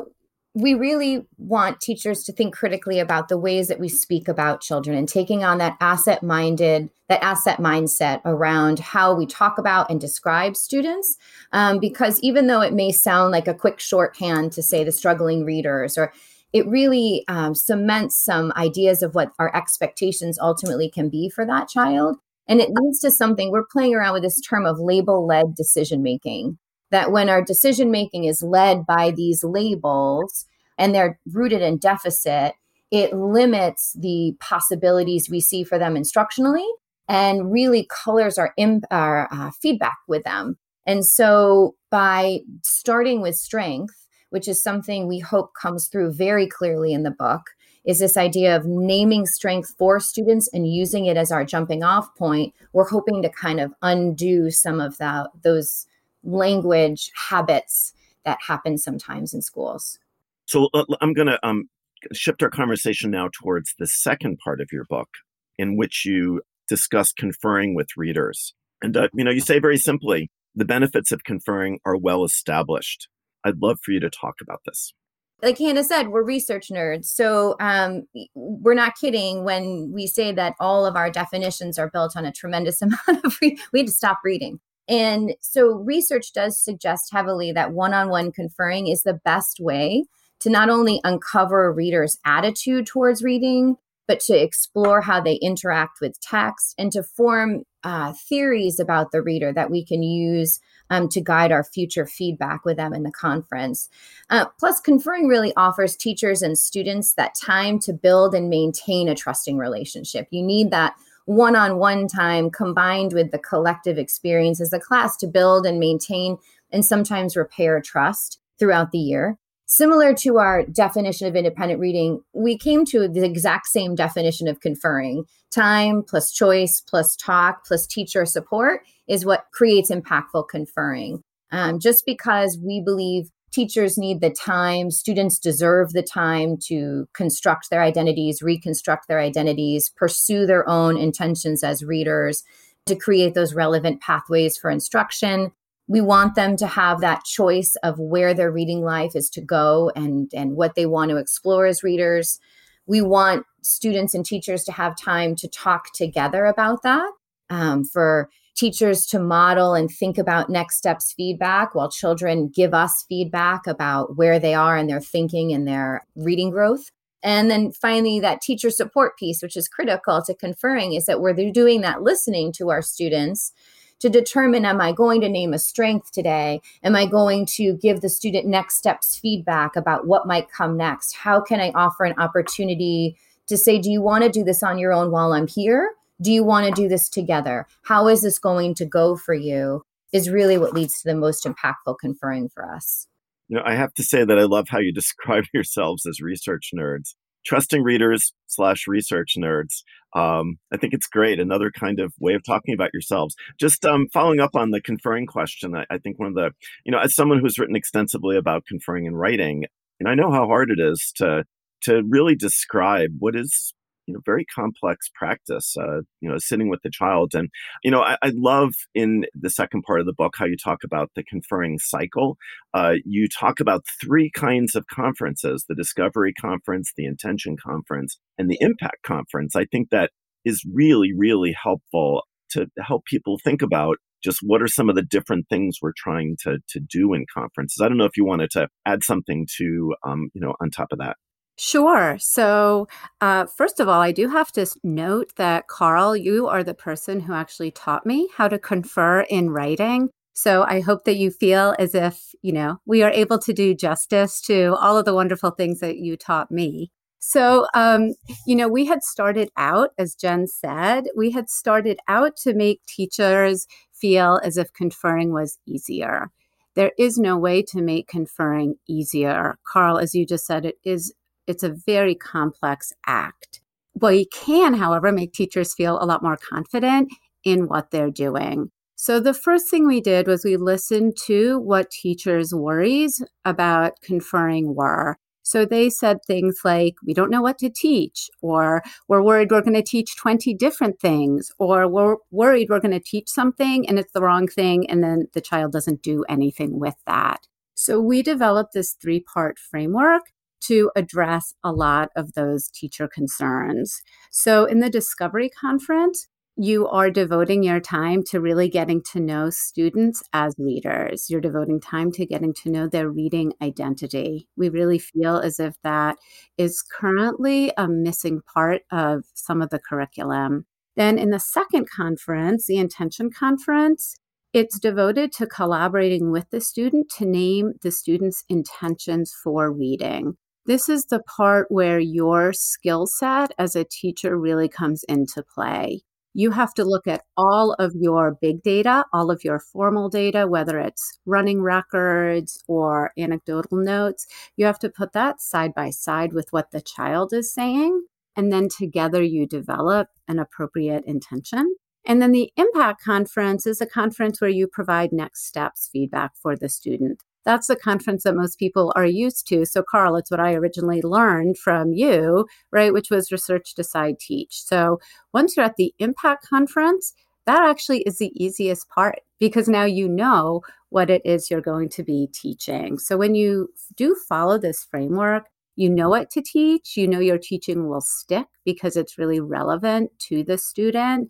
we 0.55 0.73
really 0.73 1.25
want 1.37 1.79
teachers 1.79 2.23
to 2.23 2.33
think 2.33 2.55
critically 2.55 2.99
about 2.99 3.27
the 3.27 3.37
ways 3.37 3.67
that 3.67 3.79
we 3.79 3.87
speak 3.87 4.27
about 4.27 4.61
children 4.61 4.97
and 4.97 5.07
taking 5.07 5.43
on 5.43 5.59
that 5.59 5.77
asset 5.79 6.23
minded 6.23 6.89
that 7.07 7.23
asset 7.23 7.57
mindset 7.57 8.21
around 8.23 8.79
how 8.79 9.13
we 9.13 9.25
talk 9.25 9.57
about 9.57 9.89
and 9.89 9.99
describe 9.99 10.55
students. 10.55 11.17
Um, 11.51 11.79
because 11.79 12.19
even 12.21 12.47
though 12.47 12.61
it 12.61 12.73
may 12.73 12.91
sound 12.91 13.31
like 13.31 13.47
a 13.47 13.53
quick 13.53 13.79
shorthand 13.79 14.51
to 14.53 14.63
say 14.63 14.83
the 14.83 14.91
struggling 14.91 15.43
readers 15.43 15.97
or 15.97 16.13
it 16.53 16.67
really 16.67 17.25
um, 17.27 17.53
cements 17.53 18.23
some 18.23 18.53
ideas 18.55 19.03
of 19.03 19.15
what 19.15 19.31
our 19.39 19.55
expectations 19.55 20.39
ultimately 20.39 20.89
can 20.89 21.09
be 21.09 21.29
for 21.29 21.45
that 21.45 21.67
child. 21.67 22.17
And 22.47 22.59
it 22.59 22.71
leads 22.71 22.99
to 23.01 23.11
something 23.11 23.51
we're 23.51 23.65
playing 23.71 23.93
around 23.93 24.13
with 24.13 24.23
this 24.23 24.41
term 24.41 24.65
of 24.65 24.79
label 24.79 25.27
led 25.27 25.55
decision 25.55 26.01
making 26.01 26.57
that 26.91 27.11
when 27.11 27.29
our 27.29 27.43
decision 27.43 27.91
making 27.91 28.25
is 28.25 28.41
led 28.41 28.85
by 28.85 29.11
these 29.11 29.43
labels 29.43 30.45
and 30.77 30.93
they're 30.93 31.19
rooted 31.31 31.61
in 31.61 31.77
deficit, 31.77 32.53
it 32.91 33.13
limits 33.13 33.95
the 33.99 34.35
possibilities 34.39 35.29
we 35.29 35.39
see 35.39 35.63
for 35.63 35.77
them 35.77 35.95
instructionally 35.95 36.67
and 37.07 37.51
really 37.51 37.87
colors 38.03 38.37
our, 38.37 38.53
imp- 38.57 38.85
our 38.91 39.27
uh, 39.31 39.51
feedback 39.61 39.97
with 40.07 40.23
them. 40.23 40.57
And 40.85 41.05
so 41.05 41.75
by 41.91 42.39
starting 42.63 43.21
with 43.21 43.35
strength, 43.35 44.07
which 44.29 44.47
is 44.47 44.61
something 44.61 45.07
we 45.07 45.19
hope 45.19 45.51
comes 45.59 45.87
through 45.87 46.13
very 46.13 46.47
clearly 46.47 46.93
in 46.93 47.03
the 47.03 47.11
book, 47.11 47.41
is 47.85 47.99
this 47.99 48.17
idea 48.17 48.55
of 48.55 48.65
naming 48.65 49.25
strength 49.25 49.73
for 49.77 49.99
students 49.99 50.49
and 50.53 50.71
using 50.71 51.05
it 51.05 51.17
as 51.17 51.31
our 51.31 51.45
jumping 51.45 51.83
off 51.83 52.13
point. 52.15 52.53
We're 52.73 52.89
hoping 52.89 53.21
to 53.23 53.29
kind 53.29 53.59
of 53.59 53.73
undo 53.81 54.51
some 54.51 54.79
of 54.79 54.97
that, 54.97 55.27
those 55.43 55.87
language 56.23 57.11
habits 57.29 57.93
that 58.25 58.37
happen 58.45 58.77
sometimes 58.77 59.33
in 59.33 59.41
schools. 59.41 59.97
So 60.45 60.69
uh, 60.73 60.85
I'm 61.01 61.13
going 61.13 61.27
to 61.27 61.45
um, 61.47 61.69
shift 62.13 62.41
our 62.43 62.49
conversation 62.49 63.11
now 63.11 63.29
towards 63.33 63.75
the 63.77 63.87
second 63.87 64.39
part 64.39 64.61
of 64.61 64.69
your 64.71 64.85
book, 64.85 65.09
in 65.57 65.77
which 65.77 66.05
you 66.05 66.41
discuss 66.67 67.11
conferring 67.11 67.75
with 67.75 67.87
readers. 67.97 68.53
And, 68.81 68.95
uh, 68.95 69.09
you 69.13 69.23
know, 69.23 69.31
you 69.31 69.41
say 69.41 69.59
very 69.59 69.77
simply, 69.77 70.29
the 70.55 70.65
benefits 70.65 71.11
of 71.11 71.23
conferring 71.23 71.79
are 71.85 71.97
well 71.97 72.23
established. 72.23 73.07
I'd 73.43 73.61
love 73.61 73.79
for 73.83 73.91
you 73.91 73.99
to 73.99 74.09
talk 74.09 74.35
about 74.41 74.61
this. 74.65 74.93
Like 75.41 75.57
Hannah 75.57 75.85
said, 75.85 76.09
we're 76.09 76.23
research 76.23 76.67
nerds. 76.69 77.05
So 77.05 77.55
um, 77.61 78.03
we're 78.35 78.73
not 78.73 78.97
kidding 78.99 79.45
when 79.45 79.91
we 79.93 80.05
say 80.05 80.33
that 80.33 80.55
all 80.59 80.85
of 80.85 80.97
our 80.97 81.09
definitions 81.09 81.79
are 81.79 81.89
built 81.89 82.17
on 82.17 82.25
a 82.25 82.31
tremendous 82.31 82.81
amount 82.81 83.23
of, 83.23 83.37
re- 83.41 83.57
we 83.71 83.79
had 83.79 83.87
to 83.87 83.93
stop 83.93 84.19
reading. 84.23 84.59
And 84.89 85.35
so 85.39 85.67
research 85.67 86.33
does 86.33 86.57
suggest 86.57 87.13
heavily 87.13 87.51
that 87.51 87.71
one 87.71 87.93
on 87.93 88.09
one 88.09 88.31
conferring 88.31 88.87
is 88.87 89.03
the 89.03 89.13
best 89.13 89.59
way 89.59 90.05
to 90.39 90.49
not 90.49 90.69
only 90.69 90.99
uncover 91.03 91.65
a 91.65 91.71
reader's 91.71 92.17
attitude 92.25 92.87
towards 92.87 93.23
reading, 93.23 93.77
but 94.07 94.19
to 94.21 94.33
explore 94.33 95.01
how 95.01 95.21
they 95.21 95.35
interact 95.35 96.01
with 96.01 96.19
text 96.19 96.73
and 96.79 96.91
to 96.91 97.03
form 97.03 97.63
uh, 97.83 98.11
theories 98.27 98.79
about 98.79 99.11
the 99.11 99.21
reader 99.21 99.53
that 99.53 99.69
we 99.69 99.85
can 99.85 100.01
use 100.01 100.59
um, 100.89 101.07
to 101.07 101.21
guide 101.21 101.51
our 101.51 101.63
future 101.63 102.07
feedback 102.07 102.65
with 102.65 102.77
them 102.77 102.91
in 102.91 103.03
the 103.03 103.11
conference. 103.11 103.87
Uh, 104.31 104.45
plus, 104.59 104.79
conferring 104.79 105.27
really 105.27 105.53
offers 105.55 105.95
teachers 105.95 106.41
and 106.41 106.57
students 106.57 107.13
that 107.13 107.35
time 107.35 107.77
to 107.77 107.93
build 107.93 108.33
and 108.33 108.49
maintain 108.49 109.07
a 109.07 109.13
trusting 109.13 109.57
relationship. 109.57 110.27
You 110.31 110.41
need 110.41 110.71
that 110.71 110.95
one 111.29 111.55
on 111.55 111.77
one 111.77 112.07
time 112.07 112.49
combined 112.49 113.13
with 113.13 113.29
the 113.29 113.37
collective 113.37 113.99
experience 113.99 114.59
as 114.59 114.73
a 114.73 114.79
class 114.79 115.15
to 115.15 115.27
build 115.27 115.63
and 115.63 115.79
maintain 115.79 116.35
and 116.71 116.83
sometimes 116.83 117.37
repair 117.37 117.79
trust 117.79 118.39
throughout 118.57 118.91
the 118.91 118.97
year. 118.97 119.37
similar 119.67 120.15
to 120.15 120.39
our 120.39 120.65
definition 120.65 121.27
of 121.27 121.35
independent 121.35 121.79
reading, 121.79 122.19
we 122.33 122.57
came 122.57 122.83
to 122.83 123.07
the 123.07 123.23
exact 123.23 123.67
same 123.67 123.93
definition 123.93 124.47
of 124.47 124.59
conferring. 124.59 125.23
Time 125.51 126.01
plus 126.01 126.31
choice 126.31 126.81
plus 126.81 127.15
talk 127.15 127.63
plus 127.63 127.85
teacher 127.85 128.25
support 128.25 128.81
is 129.07 129.23
what 129.23 129.45
creates 129.53 129.91
impactful 129.91 130.49
conferring. 130.49 131.23
Um, 131.51 131.79
just 131.79 132.05
because 132.07 132.57
we 132.59 132.81
believe 132.81 133.29
teachers 133.51 133.97
need 133.97 134.21
the 134.21 134.29
time, 134.29 134.91
students 134.91 135.39
deserve 135.39 135.93
the 135.93 136.03
time 136.03 136.57
to 136.65 137.07
construct 137.13 137.69
their 137.69 137.81
identities, 137.81 138.41
reconstruct 138.41 139.07
their 139.07 139.19
identities, 139.19 139.89
pursue 139.89 140.45
their 140.45 140.67
own 140.67 140.97
intentions 140.97 141.63
as 141.63 141.83
readers, 141.83 142.43
to 142.85 142.95
create 142.95 143.33
those 143.33 143.53
relevant 143.53 144.01
pathways 144.01 144.57
for 144.57 144.69
instruction. 144.69 145.51
We 145.87 146.01
want 146.01 146.35
them 146.35 146.55
to 146.57 146.67
have 146.67 147.01
that 147.01 147.23
choice 147.23 147.75
of 147.83 147.97
where 147.97 148.33
their 148.33 148.51
reading 148.51 148.83
life 148.83 149.15
is 149.15 149.29
to 149.31 149.41
go 149.41 149.91
and 149.95 150.31
and 150.33 150.55
what 150.55 150.75
they 150.75 150.85
want 150.85 151.09
to 151.09 151.17
explore 151.17 151.65
as 151.65 151.83
readers. 151.83 152.39
We 152.85 153.01
want 153.01 153.45
students 153.61 154.13
and 154.13 154.25
teachers 154.25 154.63
to 154.65 154.71
have 154.71 154.95
time 154.95 155.35
to 155.37 155.47
talk 155.47 155.93
together 155.93 156.45
about 156.45 156.83
that 156.83 157.11
um, 157.49 157.83
for 157.83 158.29
teachers 158.59 159.05
to 159.05 159.19
model 159.19 159.73
and 159.73 159.89
think 159.89 160.17
about 160.17 160.49
next 160.49 160.77
steps 160.77 161.13
feedback 161.13 161.73
while 161.73 161.89
children 161.89 162.51
give 162.53 162.73
us 162.73 163.05
feedback 163.07 163.65
about 163.65 164.17
where 164.17 164.37
they 164.37 164.53
are 164.53 164.77
in 164.77 164.87
their 164.87 164.99
thinking 164.99 165.53
and 165.53 165.65
their 165.65 166.05
reading 166.15 166.49
growth 166.49 166.91
and 167.23 167.49
then 167.49 167.71
finally 167.71 168.19
that 168.19 168.41
teacher 168.41 168.69
support 168.69 169.17
piece 169.17 169.41
which 169.41 169.55
is 169.55 169.69
critical 169.69 170.21
to 170.21 170.33
conferring 170.33 170.93
is 170.93 171.05
that 171.05 171.21
we're 171.21 171.33
doing 171.51 171.81
that 171.81 172.01
listening 172.01 172.51
to 172.51 172.69
our 172.69 172.81
students 172.81 173.53
to 173.99 174.09
determine 174.09 174.65
am 174.65 174.81
I 174.81 174.91
going 174.91 175.21
to 175.21 175.29
name 175.29 175.53
a 175.53 175.59
strength 175.59 176.11
today? 176.11 176.61
Am 176.83 176.95
I 176.95 177.05
going 177.05 177.45
to 177.57 177.73
give 177.73 178.01
the 178.01 178.09
student 178.09 178.45
next 178.47 178.77
steps 178.77 179.17
feedback 179.17 179.75
about 179.75 180.07
what 180.07 180.27
might 180.27 180.51
come 180.51 180.77
next? 180.77 181.15
How 181.15 181.41
can 181.41 181.59
I 181.59 181.71
offer 181.71 182.05
an 182.05 182.17
opportunity 182.17 183.17
to 183.47 183.57
say, 183.57 183.77
do 183.77 183.91
you 183.91 184.01
want 184.01 184.23
to 184.23 184.29
do 184.29 184.43
this 184.43 184.63
on 184.63 184.77
your 184.77 184.93
own 184.93 185.11
while 185.11 185.33
I'm 185.33 185.47
here? 185.47 185.91
Do 186.21 186.31
you 186.31 186.43
want 186.43 186.67
to 186.67 186.81
do 186.81 186.87
this 186.87 187.09
together? 187.09 187.67
How 187.85 188.07
is 188.07 188.21
this 188.21 188.39
going 188.39 188.75
to 188.75 188.85
go 188.85 189.15
for 189.15 189.33
you? 189.33 189.83
Is 190.11 190.29
really 190.29 190.57
what 190.57 190.73
leads 190.73 191.01
to 191.01 191.09
the 191.09 191.15
most 191.15 191.45
impactful 191.45 191.97
conferring 192.01 192.49
for 192.49 192.67
us. 192.67 193.07
You 193.47 193.57
know, 193.57 193.63
I 193.65 193.75
have 193.75 193.93
to 193.93 194.03
say 194.03 194.25
that 194.25 194.39
I 194.39 194.43
love 194.43 194.67
how 194.69 194.79
you 194.79 194.91
describe 194.93 195.45
yourselves 195.53 196.05
as 196.05 196.19
research 196.19 196.71
nerds 196.75 197.13
trusting 197.45 197.83
readers 197.83 198.33
slash 198.47 198.85
research 198.87 199.33
nerds. 199.37 199.83
Um, 200.15 200.57
I 200.71 200.77
think 200.77 200.93
it's 200.93 201.07
great. 201.07 201.39
Another 201.39 201.71
kind 201.71 201.99
of 201.99 202.13
way 202.19 202.33
of 202.33 202.43
talking 202.43 202.73
about 202.73 202.91
yourselves. 202.93 203.35
Just 203.59 203.85
um, 203.85 204.07
following 204.11 204.39
up 204.39 204.55
on 204.55 204.71
the 204.71 204.81
conferring 204.81 205.27
question, 205.27 205.75
I, 205.75 205.85
I, 205.89 205.97
think 205.99 206.19
one 206.19 206.29
of 206.29 206.35
the, 206.35 206.51
you 206.83 206.91
know, 206.91 206.99
as 206.99 207.15
someone 207.15 207.39
who's 207.39 207.59
written 207.59 207.75
extensively 207.75 208.37
about 208.37 208.65
conferring 208.67 209.07
and 209.07 209.19
writing, 209.19 209.65
and 209.99 210.09
I 210.09 210.15
know 210.15 210.31
how 210.31 210.47
hard 210.47 210.71
it 210.71 210.79
is 210.79 211.11
to 211.17 211.43
to 211.83 212.01
really 212.09 212.35
describe 212.35 213.11
what 213.19 213.37
is 213.37 213.73
you 214.09 214.15
know 214.15 214.21
very 214.25 214.43
complex 214.43 215.09
practice 215.13 215.75
uh, 215.79 216.01
you 216.19 216.29
know 216.29 216.37
sitting 216.39 216.67
with 216.67 216.81
the 216.83 216.89
child. 216.89 217.33
And 217.35 217.49
you 217.83 217.91
know 217.91 218.01
I, 218.01 218.17
I, 218.23 218.31
love 218.33 218.73
in 218.95 219.25
the 219.39 219.51
second 219.51 219.83
part 219.83 219.99
of 219.99 220.07
the 220.07 220.13
book 220.13 220.33
how 220.35 220.45
you 220.45 220.57
talk 220.57 220.79
about 220.83 221.11
the 221.15 221.23
conferring 221.23 221.77
cycle. 221.77 222.37
Uh, 222.73 222.93
you 223.05 223.27
talk 223.27 223.59
about 223.59 223.85
three 224.03 224.31
kinds 224.35 224.75
of 224.75 224.87
conferences 224.87 225.65
the 225.69 225.75
discovery 225.75 226.33
conference 226.33 226.91
the 226.97 227.05
intention 227.05 227.55
conference 227.55 228.17
and 228.37 228.49
the 228.49 228.57
impact 228.59 229.03
conference. 229.03 229.55
I 229.55 229.65
think 229.65 229.89
that 229.91 230.09
is 230.43 230.63
really 230.73 231.13
really 231.15 231.55
helpful 231.61 232.23
to 232.51 232.65
help 232.79 233.05
people 233.05 233.39
think 233.43 233.61
about 233.61 233.97
just 234.23 234.39
what 234.41 234.61
are 234.61 234.67
some 234.67 234.89
of 234.89 234.95
the 234.95 235.03
different 235.03 235.47
things 235.49 235.77
we're 235.81 235.93
trying 235.95 236.35
to 236.43 236.57
to 236.69 236.79
do 236.79 237.13
in 237.13 237.25
conferences. 237.31 237.79
I 237.79 237.87
don't 237.87 237.97
know 237.97 238.05
if 238.05 238.17
you 238.17 238.25
wanted 238.25 238.49
to 238.51 238.69
add 238.87 239.03
something 239.03 239.47
to 239.57 239.93
um, 240.03 240.29
you 240.33 240.41
know 240.41 240.55
on 240.59 240.71
top 240.71 240.87
of 240.91 240.97
that 240.97 241.17
Sure. 241.61 242.15
So, 242.21 242.87
uh, 243.19 243.45
first 243.45 243.81
of 243.81 243.89
all, 243.89 243.99
I 243.99 244.13
do 244.13 244.29
have 244.29 244.49
to 244.53 244.65
note 244.81 245.33
that 245.35 245.67
Carl, 245.67 246.15
you 246.15 246.47
are 246.47 246.63
the 246.63 246.73
person 246.73 247.19
who 247.19 247.33
actually 247.33 247.69
taught 247.71 248.05
me 248.05 248.29
how 248.37 248.47
to 248.47 248.57
confer 248.57 249.21
in 249.23 249.49
writing. 249.49 250.09
So, 250.33 250.63
I 250.63 250.79
hope 250.79 251.03
that 251.03 251.17
you 251.17 251.31
feel 251.31 251.75
as 251.77 251.93
if, 251.93 252.33
you 252.41 252.53
know, 252.53 252.77
we 252.85 253.03
are 253.03 253.11
able 253.11 253.39
to 253.39 253.51
do 253.51 253.73
justice 253.75 254.39
to 254.43 254.73
all 254.75 254.97
of 254.97 255.03
the 255.03 255.13
wonderful 255.13 255.51
things 255.51 255.81
that 255.81 255.97
you 255.97 256.15
taught 256.15 256.49
me. 256.49 256.91
So, 257.19 257.67
um, 257.73 258.13
you 258.47 258.55
know, 258.55 258.69
we 258.69 258.85
had 258.85 259.03
started 259.03 259.49
out, 259.57 259.89
as 259.97 260.15
Jen 260.15 260.47
said, 260.47 261.07
we 261.17 261.31
had 261.31 261.49
started 261.49 261.99
out 262.07 262.37
to 262.37 262.53
make 262.53 262.85
teachers 262.85 263.67
feel 263.93 264.39
as 264.45 264.55
if 264.55 264.71
conferring 264.71 265.33
was 265.33 265.57
easier. 265.65 266.29
There 266.75 266.93
is 266.97 267.17
no 267.17 267.37
way 267.37 267.61
to 267.63 267.81
make 267.81 268.07
conferring 268.07 268.75
easier. 268.87 269.57
Carl, 269.67 269.97
as 269.97 270.15
you 270.15 270.25
just 270.25 270.45
said, 270.45 270.65
it 270.65 270.77
is 270.85 271.13
it's 271.49 271.63
a 271.63 271.75
very 271.87 272.13
complex 272.13 272.93
act. 273.07 273.59
We 273.99 274.25
can, 274.25 274.75
however, 274.75 275.11
make 275.11 275.33
teachers 275.33 275.73
feel 275.73 275.99
a 275.99 276.05
lot 276.05 276.21
more 276.21 276.37
confident 276.37 277.11
in 277.43 277.67
what 277.67 277.89
they're 277.89 278.11
doing. 278.11 278.69
So, 278.95 279.19
the 279.19 279.33
first 279.33 279.69
thing 279.69 279.87
we 279.87 279.99
did 279.99 280.27
was 280.27 280.43
we 280.43 280.57
listened 280.57 281.17
to 281.25 281.59
what 281.59 281.89
teachers' 281.89 282.53
worries 282.53 283.23
about 283.45 283.93
conferring 284.03 284.75
were. 284.75 285.17
So, 285.41 285.65
they 285.65 285.89
said 285.89 286.17
things 286.27 286.59
like, 286.63 286.95
we 287.03 287.15
don't 287.15 287.31
know 287.31 287.41
what 287.41 287.57
to 287.59 287.69
teach, 287.69 288.29
or 288.41 288.83
we're 289.07 289.23
worried 289.23 289.49
we're 289.49 289.61
going 289.61 289.73
to 289.73 289.81
teach 289.81 290.17
20 290.17 290.53
different 290.53 290.99
things, 290.99 291.51
or 291.57 291.87
we're 291.87 292.17
worried 292.29 292.69
we're 292.69 292.79
going 292.79 292.91
to 292.91 292.99
teach 292.99 293.29
something 293.29 293.89
and 293.89 293.97
it's 293.97 294.13
the 294.13 294.21
wrong 294.21 294.47
thing, 294.47 294.87
and 294.87 295.03
then 295.03 295.27
the 295.33 295.41
child 295.41 295.71
doesn't 295.71 296.03
do 296.03 296.23
anything 296.29 296.79
with 296.79 296.95
that. 297.07 297.47
So, 297.73 297.99
we 297.99 298.21
developed 298.21 298.73
this 298.73 298.93
three 299.01 299.21
part 299.21 299.57
framework 299.57 300.31
to 300.61 300.91
address 300.95 301.53
a 301.63 301.71
lot 301.71 302.09
of 302.15 302.33
those 302.33 302.69
teacher 302.69 303.07
concerns. 303.07 304.01
So, 304.31 304.65
in 304.65 304.79
the 304.79 304.89
Discovery 304.89 305.49
Conference, 305.49 306.27
you 306.61 306.89
are 306.89 307.09
devoting 307.09 307.63
your 307.63 307.79
time 307.79 308.21
to 308.21 308.41
really 308.41 308.67
getting 308.67 309.01
to 309.13 309.21
know 309.21 309.49
students 309.49 310.21
as 310.33 310.53
readers. 310.57 311.29
You're 311.29 311.39
devoting 311.39 311.79
time 311.79 312.11
to 312.11 312.25
getting 312.25 312.53
to 312.55 312.69
know 312.69 312.85
their 312.85 313.09
reading 313.09 313.53
identity. 313.61 314.49
We 314.57 314.67
really 314.67 314.99
feel 314.99 315.37
as 315.37 315.57
if 315.57 315.75
that 315.83 316.17
is 316.57 316.81
currently 316.81 317.71
a 317.77 317.87
missing 317.87 318.41
part 318.53 318.81
of 318.91 319.23
some 319.35 319.61
of 319.61 319.69
the 319.69 319.79
curriculum. 319.79 320.65
Then, 320.97 321.17
in 321.17 321.29
the 321.29 321.39
second 321.39 321.89
conference, 321.89 322.67
the 322.67 322.77
Intention 322.77 323.29
Conference, 323.31 324.17
it's 324.51 324.79
devoted 324.79 325.31
to 325.33 325.47
collaborating 325.47 326.29
with 326.29 326.49
the 326.49 326.59
student 326.59 327.09
to 327.17 327.25
name 327.25 327.73
the 327.83 327.91
student's 327.91 328.43
intentions 328.49 329.33
for 329.43 329.71
reading. 329.71 330.35
This 330.65 330.89
is 330.89 331.05
the 331.05 331.21
part 331.21 331.67
where 331.69 331.99
your 331.99 332.53
skill 332.53 333.07
set 333.07 333.51
as 333.57 333.75
a 333.75 333.83
teacher 333.83 334.37
really 334.37 334.69
comes 334.69 335.03
into 335.09 335.43
play. 335.43 336.01
You 336.33 336.51
have 336.51 336.73
to 336.75 336.85
look 336.85 337.07
at 337.07 337.23
all 337.35 337.73
of 337.79 337.93
your 337.95 338.37
big 338.39 338.61
data, 338.61 339.05
all 339.11 339.31
of 339.31 339.43
your 339.43 339.59
formal 339.59 340.09
data, 340.09 340.47
whether 340.47 340.77
it's 340.77 341.19
running 341.25 341.61
records 341.61 342.63
or 342.67 343.11
anecdotal 343.17 343.79
notes. 343.79 344.27
You 344.55 344.65
have 344.65 344.79
to 344.79 344.89
put 344.89 345.13
that 345.13 345.41
side 345.41 345.73
by 345.73 345.89
side 345.89 346.33
with 346.33 346.47
what 346.51 346.71
the 346.71 346.81
child 346.81 347.33
is 347.33 347.53
saying. 347.53 348.03
And 348.35 348.53
then 348.53 348.69
together 348.69 349.23
you 349.23 349.47
develop 349.47 350.09
an 350.27 350.39
appropriate 350.39 351.03
intention. 351.05 351.75
And 352.05 352.21
then 352.21 352.31
the 352.31 352.51
impact 352.55 353.03
conference 353.03 353.65
is 353.65 353.81
a 353.81 353.85
conference 353.85 354.39
where 354.39 354.49
you 354.49 354.67
provide 354.67 355.11
next 355.11 355.45
steps 355.45 355.89
feedback 355.91 356.31
for 356.41 356.55
the 356.55 356.69
student 356.69 357.23
that's 357.45 357.67
the 357.67 357.75
conference 357.75 358.23
that 358.23 358.35
most 358.35 358.59
people 358.59 358.91
are 358.95 359.05
used 359.05 359.47
to. 359.47 359.65
So, 359.65 359.83
Carl, 359.83 360.15
it's 360.15 360.31
what 360.31 360.39
I 360.39 360.53
originally 360.53 361.01
learned 361.01 361.57
from 361.57 361.93
you, 361.93 362.47
right? 362.71 362.93
Which 362.93 363.09
was 363.09 363.31
research, 363.31 363.73
decide, 363.75 364.19
teach. 364.19 364.61
So, 364.61 364.99
once 365.33 365.55
you're 365.55 365.65
at 365.65 365.77
the 365.77 365.93
impact 365.99 366.47
conference, 366.47 367.13
that 367.45 367.63
actually 367.63 368.01
is 368.01 368.17
the 368.17 368.31
easiest 368.35 368.89
part 368.89 369.21
because 369.39 369.67
now 369.67 369.83
you 369.85 370.07
know 370.07 370.61
what 370.89 371.09
it 371.09 371.21
is 371.25 371.49
you're 371.49 371.61
going 371.61 371.89
to 371.89 372.03
be 372.03 372.27
teaching. 372.33 372.99
So, 372.99 373.17
when 373.17 373.35
you 373.35 373.69
do 373.95 374.15
follow 374.27 374.57
this 374.57 374.83
framework, 374.83 375.47
you 375.75 375.89
know 375.89 376.09
what 376.09 376.29
to 376.31 376.41
teach, 376.41 376.97
you 376.97 377.07
know 377.07 377.19
your 377.19 377.37
teaching 377.37 377.87
will 377.87 378.01
stick 378.01 378.47
because 378.65 378.97
it's 378.97 379.17
really 379.17 379.39
relevant 379.39 380.11
to 380.27 380.43
the 380.43 380.57
student. 380.57 381.29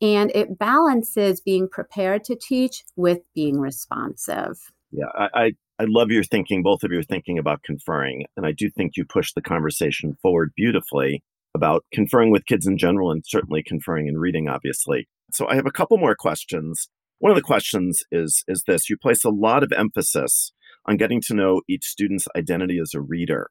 And 0.00 0.32
it 0.34 0.58
balances 0.58 1.40
being 1.40 1.68
prepared 1.68 2.24
to 2.24 2.34
teach 2.34 2.84
with 2.96 3.20
being 3.34 3.60
responsive. 3.60 4.71
Yeah, 4.92 5.06
I, 5.14 5.28
I, 5.34 5.52
I 5.78 5.84
love 5.88 6.10
your 6.10 6.22
thinking, 6.22 6.62
both 6.62 6.84
of 6.84 6.92
your 6.92 7.02
thinking 7.02 7.38
about 7.38 7.62
conferring. 7.62 8.26
And 8.36 8.46
I 8.46 8.52
do 8.52 8.70
think 8.70 8.92
you 8.96 9.04
push 9.04 9.32
the 9.32 9.42
conversation 9.42 10.16
forward 10.22 10.52
beautifully 10.54 11.22
about 11.54 11.84
conferring 11.92 12.30
with 12.30 12.46
kids 12.46 12.66
in 12.66 12.78
general 12.78 13.10
and 13.10 13.24
certainly 13.26 13.62
conferring 13.62 14.06
in 14.06 14.18
reading, 14.18 14.48
obviously. 14.48 15.08
So 15.32 15.48
I 15.48 15.54
have 15.54 15.66
a 15.66 15.72
couple 15.72 15.98
more 15.98 16.14
questions. 16.14 16.88
One 17.18 17.30
of 17.30 17.36
the 17.36 17.42
questions 17.42 18.02
is, 18.10 18.44
is 18.46 18.64
this 18.66 18.90
you 18.90 18.96
place 18.96 19.24
a 19.24 19.30
lot 19.30 19.62
of 19.62 19.72
emphasis 19.72 20.52
on 20.86 20.96
getting 20.96 21.20
to 21.22 21.34
know 21.34 21.62
each 21.68 21.84
student's 21.84 22.26
identity 22.36 22.78
as 22.78 22.94
a 22.94 23.00
reader. 23.00 23.48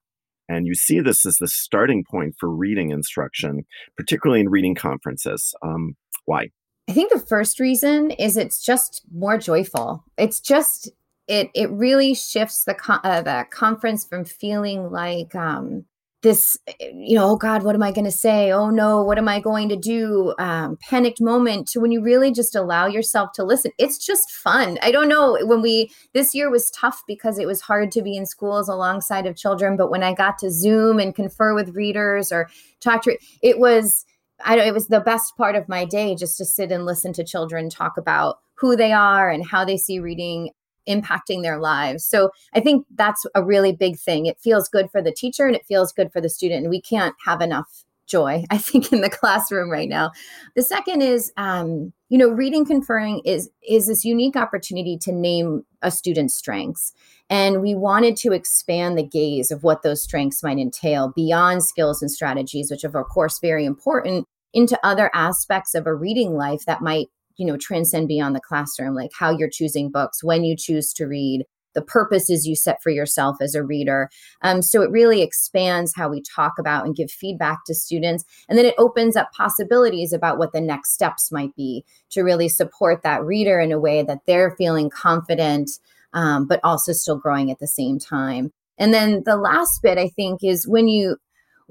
And 0.50 0.68
you 0.68 0.76
see 0.76 1.00
this 1.00 1.26
as 1.26 1.38
the 1.38 1.48
starting 1.48 2.04
point 2.04 2.36
for 2.38 2.50
reading 2.50 2.92
instruction, 2.92 3.64
particularly 3.96 4.42
in 4.42 4.50
reading 4.50 4.76
conferences. 4.76 5.56
Um, 5.64 5.96
why? 6.26 6.50
I 6.90 6.94
think 6.94 7.12
the 7.12 7.20
first 7.20 7.60
reason 7.60 8.12
is 8.12 8.36
it's 8.36 8.62
just 8.62 9.04
more 9.14 9.38
joyful. 9.38 10.04
It's 10.18 10.42
just 10.42 10.92
it 11.32 11.50
it 11.56 11.72
really 11.72 12.14
shifts 12.14 12.66
the 12.66 12.76
uh, 13.04 13.22
the 13.22 13.46
conference 13.52 14.06
from 14.06 14.26
feeling 14.26 14.92
like 14.92 15.34
um, 15.34 15.86
this 16.24 16.58
you 16.80 17.16
know 17.16 17.30
oh 17.30 17.36
god 17.38 17.64
what 17.64 17.74
am 17.74 17.82
i 17.82 17.92
going 17.92 18.06
to 18.06 18.12
say? 18.12 18.52
Oh 18.52 18.70
no 18.70 19.02
what 19.02 19.18
am 19.18 19.30
i 19.30 19.40
going 19.40 19.70
to 19.70 19.78
do? 19.78 20.36
Um, 20.38 20.78
panicked 20.82 21.22
moment 21.22 21.70
to 21.70 21.80
when 21.80 21.94
you 21.94 22.02
really 22.02 22.32
just 22.34 22.54
allow 22.54 22.86
yourself 22.86 23.32
to 23.36 23.46
listen. 23.46 23.72
It's 23.78 24.06
just 24.06 24.30
fun. 24.30 24.78
I 24.82 24.92
don't 24.92 25.08
know 25.08 25.38
when 25.44 25.62
we 25.62 25.90
this 26.14 26.36
year 26.36 26.52
was 26.52 26.70
tough 26.72 27.02
because 27.08 27.40
it 27.40 27.48
was 27.48 27.62
hard 27.62 27.92
to 27.94 28.02
be 28.02 28.18
in 28.18 28.26
schools 28.26 28.68
alongside 28.68 29.26
of 29.26 29.38
children 29.38 29.78
but 29.78 29.90
when 29.90 30.04
i 30.04 30.14
got 30.14 30.38
to 30.40 30.52
zoom 30.52 31.00
and 31.00 31.16
confer 31.16 31.56
with 31.56 31.76
readers 31.76 32.32
or 32.32 32.50
talk 32.82 33.04
to 33.04 33.18
it 33.42 33.58
was 33.58 34.06
I 34.44 34.60
it 34.60 34.74
was 34.74 34.88
the 34.88 35.00
best 35.00 35.38
part 35.38 35.56
of 35.56 35.70
my 35.70 35.86
day 35.86 36.16
just 36.16 36.38
to 36.38 36.46
sit 36.46 36.72
and 36.72 36.86
listen 36.86 37.14
to 37.14 37.24
children 37.24 37.70
talk 37.70 37.98
about 37.98 38.40
who 38.56 38.76
they 38.76 38.92
are 38.92 39.30
and 39.30 39.46
how 39.46 39.66
they 39.66 39.78
see 39.78 40.00
reading 40.00 40.52
impacting 40.88 41.44
their 41.44 41.60
lives. 41.60 42.06
So 42.06 42.32
I 42.54 42.60
think 42.60 42.86
that's 42.96 43.26
a 43.36 43.44
really 43.44 43.72
big 43.72 43.98
thing. 43.98 44.26
It 44.26 44.40
feels 44.40 44.70
good 44.70 44.90
for 44.92 45.02
the 45.02 45.12
teacher 45.12 45.46
and 45.46 45.56
it 45.56 45.66
feels 45.66 45.92
good 45.92 46.12
for 46.12 46.22
the 46.22 46.30
student. 46.30 46.64
And 46.64 46.70
we 46.70 46.82
can't 46.82 47.16
have 47.26 47.42
enough 47.42 47.84
joy, 48.12 48.44
I 48.52 48.58
think, 48.58 48.92
in 48.92 49.02
the 49.02 49.10
classroom 49.10 49.72
right 49.72 49.90
now. 49.90 50.12
The 50.56 50.62
second 50.62 51.02
is, 51.02 51.32
um, 51.38 51.94
you 52.10 52.18
know, 52.18 52.30
reading 52.30 52.66
conferring 52.66 53.22
is 53.26 53.50
is 53.68 53.88
this 53.88 54.04
unique 54.04 54.36
opportunity 54.36 54.98
to 55.00 55.12
name 55.12 55.64
a 55.82 55.90
student's 55.90 56.36
strengths. 56.36 56.94
And 57.30 57.62
we 57.62 57.74
wanted 57.74 58.18
to 58.18 58.34
expand 58.34 58.98
the 58.98 59.08
gaze 59.08 59.52
of 59.52 59.64
what 59.64 59.84
those 59.84 60.04
strengths 60.04 60.44
might 60.44 60.58
entail 60.60 61.14
beyond 61.16 61.64
skills 61.64 62.02
and 62.02 62.12
strategies, 62.12 62.70
which 62.70 62.84
are, 62.84 63.00
of 63.00 63.08
course, 63.08 63.40
very 63.40 63.64
important, 63.66 64.28
into 64.54 64.78
other 64.84 65.10
aspects 65.14 65.74
of 65.74 65.88
a 65.88 65.96
reading 65.96 66.36
life 66.36 66.66
that 66.66 66.82
might 66.82 67.08
you 67.42 67.48
know 67.48 67.58
transcend 67.58 68.08
beyond 68.08 68.36
the 68.36 68.40
classroom 68.40 68.94
like 68.94 69.10
how 69.18 69.36
you're 69.36 69.50
choosing 69.52 69.90
books 69.90 70.24
when 70.24 70.44
you 70.44 70.56
choose 70.56 70.94
to 70.94 71.06
read 71.06 71.44
the 71.74 71.82
purposes 71.82 72.46
you 72.46 72.56
set 72.56 72.84
for 72.84 72.90
yourself 72.90 73.38
as 73.42 73.56
a 73.56 73.64
reader. 73.64 74.10
Um, 74.42 74.62
so 74.62 74.82
it 74.82 74.92
really 74.92 75.22
expands 75.22 75.94
how 75.96 76.10
we 76.10 76.22
talk 76.22 76.52
about 76.60 76.86
and 76.86 76.94
give 76.94 77.10
feedback 77.10 77.60
to 77.66 77.74
students. 77.74 78.26
And 78.50 78.58
then 78.58 78.66
it 78.66 78.76
opens 78.78 79.16
up 79.16 79.32
possibilities 79.32 80.12
about 80.12 80.38
what 80.38 80.52
the 80.52 80.60
next 80.60 80.94
steps 80.94 81.32
might 81.32 81.56
be 81.56 81.86
to 82.10 82.24
really 82.24 82.50
support 82.50 83.04
that 83.04 83.24
reader 83.24 83.58
in 83.58 83.72
a 83.72 83.80
way 83.80 84.04
that 84.04 84.20
they're 84.28 84.54
feeling 84.58 84.90
confident, 84.90 85.72
um, 86.12 86.46
but 86.46 86.60
also 86.62 86.92
still 86.92 87.18
growing 87.18 87.50
at 87.52 87.60
the 87.60 87.68
same 87.68 88.00
time. 88.00 88.52
And 88.78 88.94
then 88.94 89.24
the 89.26 89.38
last 89.38 89.82
bit, 89.82 89.98
I 89.98 90.10
think, 90.10 90.44
is 90.44 90.68
when 90.68 90.88
you 90.88 91.16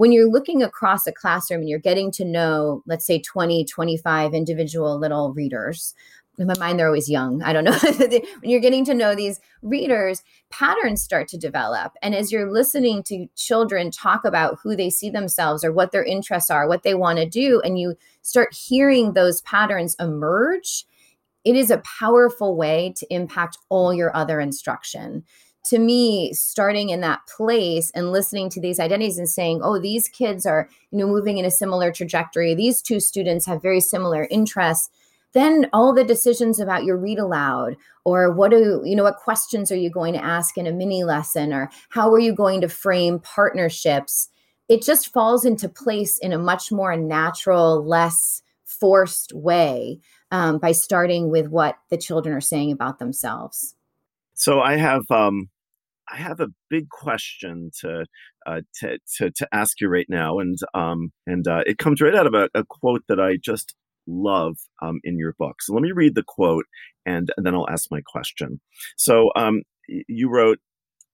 when 0.01 0.13
you're 0.13 0.31
looking 0.31 0.63
across 0.63 1.07
a 1.07 1.13
classroom 1.13 1.61
and 1.61 1.69
you're 1.69 1.79
getting 1.79 2.11
to 2.11 2.25
know, 2.25 2.83
let's 2.87 3.05
say 3.05 3.21
20, 3.21 3.67
25 3.67 4.33
individual 4.33 4.99
little 4.99 5.35
readers, 5.35 5.93
in 6.39 6.47
my 6.47 6.57
mind, 6.59 6.79
they're 6.79 6.87
always 6.87 7.11
young. 7.11 7.43
I 7.43 7.53
don't 7.53 7.65
know. 7.65 7.79
when 7.99 8.23
you're 8.51 8.61
getting 8.61 8.87
to 8.87 8.95
know 8.95 9.15
these 9.15 9.41
readers, 9.61 10.23
patterns 10.49 11.03
start 11.03 11.29
to 11.29 11.37
develop. 11.37 11.93
And 12.01 12.15
as 12.15 12.33
you're 12.33 12.51
listening 12.51 13.03
to 13.09 13.27
children 13.37 13.91
talk 13.91 14.25
about 14.25 14.59
who 14.63 14.75
they 14.75 14.89
see 14.89 15.11
themselves 15.11 15.63
or 15.63 15.71
what 15.71 15.93
their 15.93 16.03
interests 16.03 16.51
are, 16.51 16.67
what 16.67 16.83
they 16.83 16.95
want 16.95 17.19
to 17.19 17.29
do, 17.29 17.61
and 17.61 17.79
you 17.79 17.95
start 18.23 18.55
hearing 18.55 19.13
those 19.13 19.43
patterns 19.43 19.97
emerge, 20.01 20.87
it 21.45 21.57
is 21.57 21.71
a 21.71 21.83
powerful 22.01 22.57
way 22.57 22.95
to 22.97 23.15
impact 23.15 23.59
all 23.69 23.93
your 23.93 24.17
other 24.17 24.41
instruction 24.41 25.25
to 25.65 25.79
me 25.79 26.33
starting 26.33 26.89
in 26.89 27.01
that 27.01 27.21
place 27.27 27.91
and 27.95 28.13
listening 28.13 28.49
to 28.51 28.61
these 28.61 28.81
identities 28.81 29.19
and 29.19 29.29
saying 29.29 29.61
oh 29.63 29.79
these 29.79 30.09
kids 30.09 30.47
are 30.47 30.69
you 30.91 30.99
know 30.99 31.07
moving 31.07 31.39
in 31.39 31.45
a 31.45 31.51
similar 31.51 31.93
trajectory. 31.93 32.55
These 32.55 32.83
two 32.83 33.01
students 33.01 33.47
have 33.47 33.63
very 33.63 33.81
similar 33.81 34.27
interests. 34.31 34.91
Then 35.33 35.69
all 35.73 35.95
the 35.95 36.03
decisions 36.03 36.59
about 36.59 36.85
your 36.85 36.97
read 36.97 37.19
aloud 37.19 37.77
or 38.05 38.33
what 38.33 38.51
do 38.51 38.83
you 38.85 38.97
know 38.97 39.05
what 39.05 39.17
questions 39.17 39.71
are 39.71 39.77
you 39.77 39.91
going 39.91 40.15
to 40.15 40.25
ask 40.25 40.59
in 40.59 40.67
a 40.67 40.73
mini 40.73 41.05
lesson 41.05 41.53
or 41.53 41.71
how 41.91 42.11
are 42.11 42.19
you 42.19 42.35
going 42.35 42.61
to 42.63 42.69
frame 42.69 43.21
partnerships? 43.21 44.29
It 44.69 44.83
just 44.83 45.13
falls 45.13 45.45
into 45.45 45.69
place 45.69 46.19
in 46.19 46.33
a 46.33 46.39
much 46.39 46.73
more 46.73 46.97
natural 46.97 47.85
less 47.85 48.43
forced 48.65 49.33
way 49.35 50.01
um, 50.31 50.59
by 50.59 50.73
starting 50.73 51.29
with 51.29 51.49
what 51.49 51.77
the 51.91 51.99
children 51.99 52.35
are 52.35 52.41
saying 52.41 52.73
about 52.73 52.99
themselves 52.99 53.75
so 54.41 54.61
I 54.61 54.77
have 54.77 55.03
um, 55.11 55.51
I 56.11 56.17
have 56.17 56.41
a 56.41 56.49
big 56.71 56.89
question 56.89 57.71
to 57.81 58.07
uh, 58.47 58.63
to, 58.77 58.99
to, 59.19 59.31
to 59.37 59.49
ask 59.53 59.83
you 59.83 59.89
right 59.89 60.07
now, 60.09 60.39
and 60.39 60.57
um, 60.73 61.13
and 61.27 61.47
uh, 61.47 61.63
it 61.67 61.77
comes 61.77 62.01
right 62.01 62.15
out 62.15 62.27
of 62.27 62.33
a, 62.33 62.49
a 62.55 62.65
quote 62.65 63.03
that 63.09 63.21
I 63.21 63.37
just 63.37 63.75
love 64.07 64.57
um, 64.81 65.01
in 65.05 65.19
your 65.19 65.35
book. 65.39 65.57
So 65.61 65.75
let 65.75 65.83
me 65.83 65.93
read 65.93 66.15
the 66.15 66.25
quote, 66.27 66.65
and, 67.05 67.31
and 67.37 67.45
then 67.45 67.55
I'll 67.55 67.69
ask 67.69 67.89
my 67.91 68.01
question. 68.05 68.61
So 68.97 69.31
um, 69.37 69.61
you 69.87 70.31
wrote, 70.31 70.59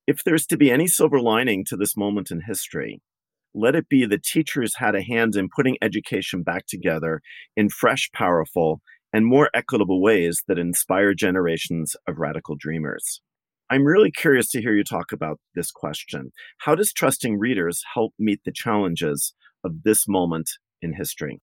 "If 0.06 0.22
there's 0.24 0.46
to 0.46 0.56
be 0.56 0.70
any 0.70 0.86
silver 0.86 1.20
lining 1.20 1.64
to 1.66 1.76
this 1.76 1.96
moment 1.96 2.30
in 2.30 2.42
history." 2.46 3.02
Let 3.58 3.74
it 3.74 3.88
be 3.88 4.04
that 4.04 4.22
teachers 4.22 4.74
had 4.76 4.94
a 4.94 5.02
hand 5.02 5.34
in 5.34 5.48
putting 5.48 5.78
education 5.80 6.42
back 6.42 6.66
together 6.66 7.22
in 7.56 7.70
fresh, 7.70 8.10
powerful, 8.12 8.82
and 9.16 9.24
more 9.24 9.48
equitable 9.55 10.02
ways 10.02 10.42
that 10.46 10.59
inspire 10.59 11.14
generations 11.14 11.96
of 12.07 12.18
radical 12.18 12.55
dreamers. 12.55 13.22
I'm 13.70 13.87
really 13.87 14.11
curious 14.11 14.46
to 14.50 14.61
hear 14.61 14.74
you 14.74 14.85
talk 14.85 15.11
about 15.11 15.40
this 15.55 15.70
question. 15.70 16.33
How 16.59 16.74
does 16.74 16.92
trusting 16.92 17.38
readers 17.38 17.83
help 17.94 18.12
meet 18.18 18.40
the 18.44 18.52
challenges 18.52 19.33
of 19.64 19.85
this 19.85 20.07
moment 20.07 20.50
in 20.83 20.92
history? 20.92 21.40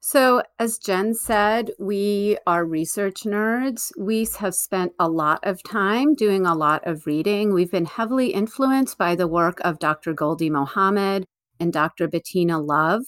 So, 0.00 0.42
as 0.58 0.78
Jen 0.78 1.12
said, 1.12 1.72
we 1.78 2.38
are 2.46 2.64
research 2.64 3.24
nerds. 3.24 3.92
We 3.98 4.26
have 4.38 4.54
spent 4.54 4.92
a 4.98 5.10
lot 5.10 5.40
of 5.42 5.62
time 5.62 6.14
doing 6.14 6.46
a 6.46 6.54
lot 6.54 6.86
of 6.86 7.04
reading. 7.04 7.52
We've 7.52 7.70
been 7.70 7.84
heavily 7.84 8.28
influenced 8.28 8.96
by 8.96 9.14
the 9.14 9.28
work 9.28 9.60
of 9.60 9.78
Dr. 9.78 10.14
Gholdy 10.14 10.50
Muhammad 10.50 11.26
and 11.60 11.70
Dr. 11.70 12.08
Bettina 12.08 12.58
Love. 12.58 13.02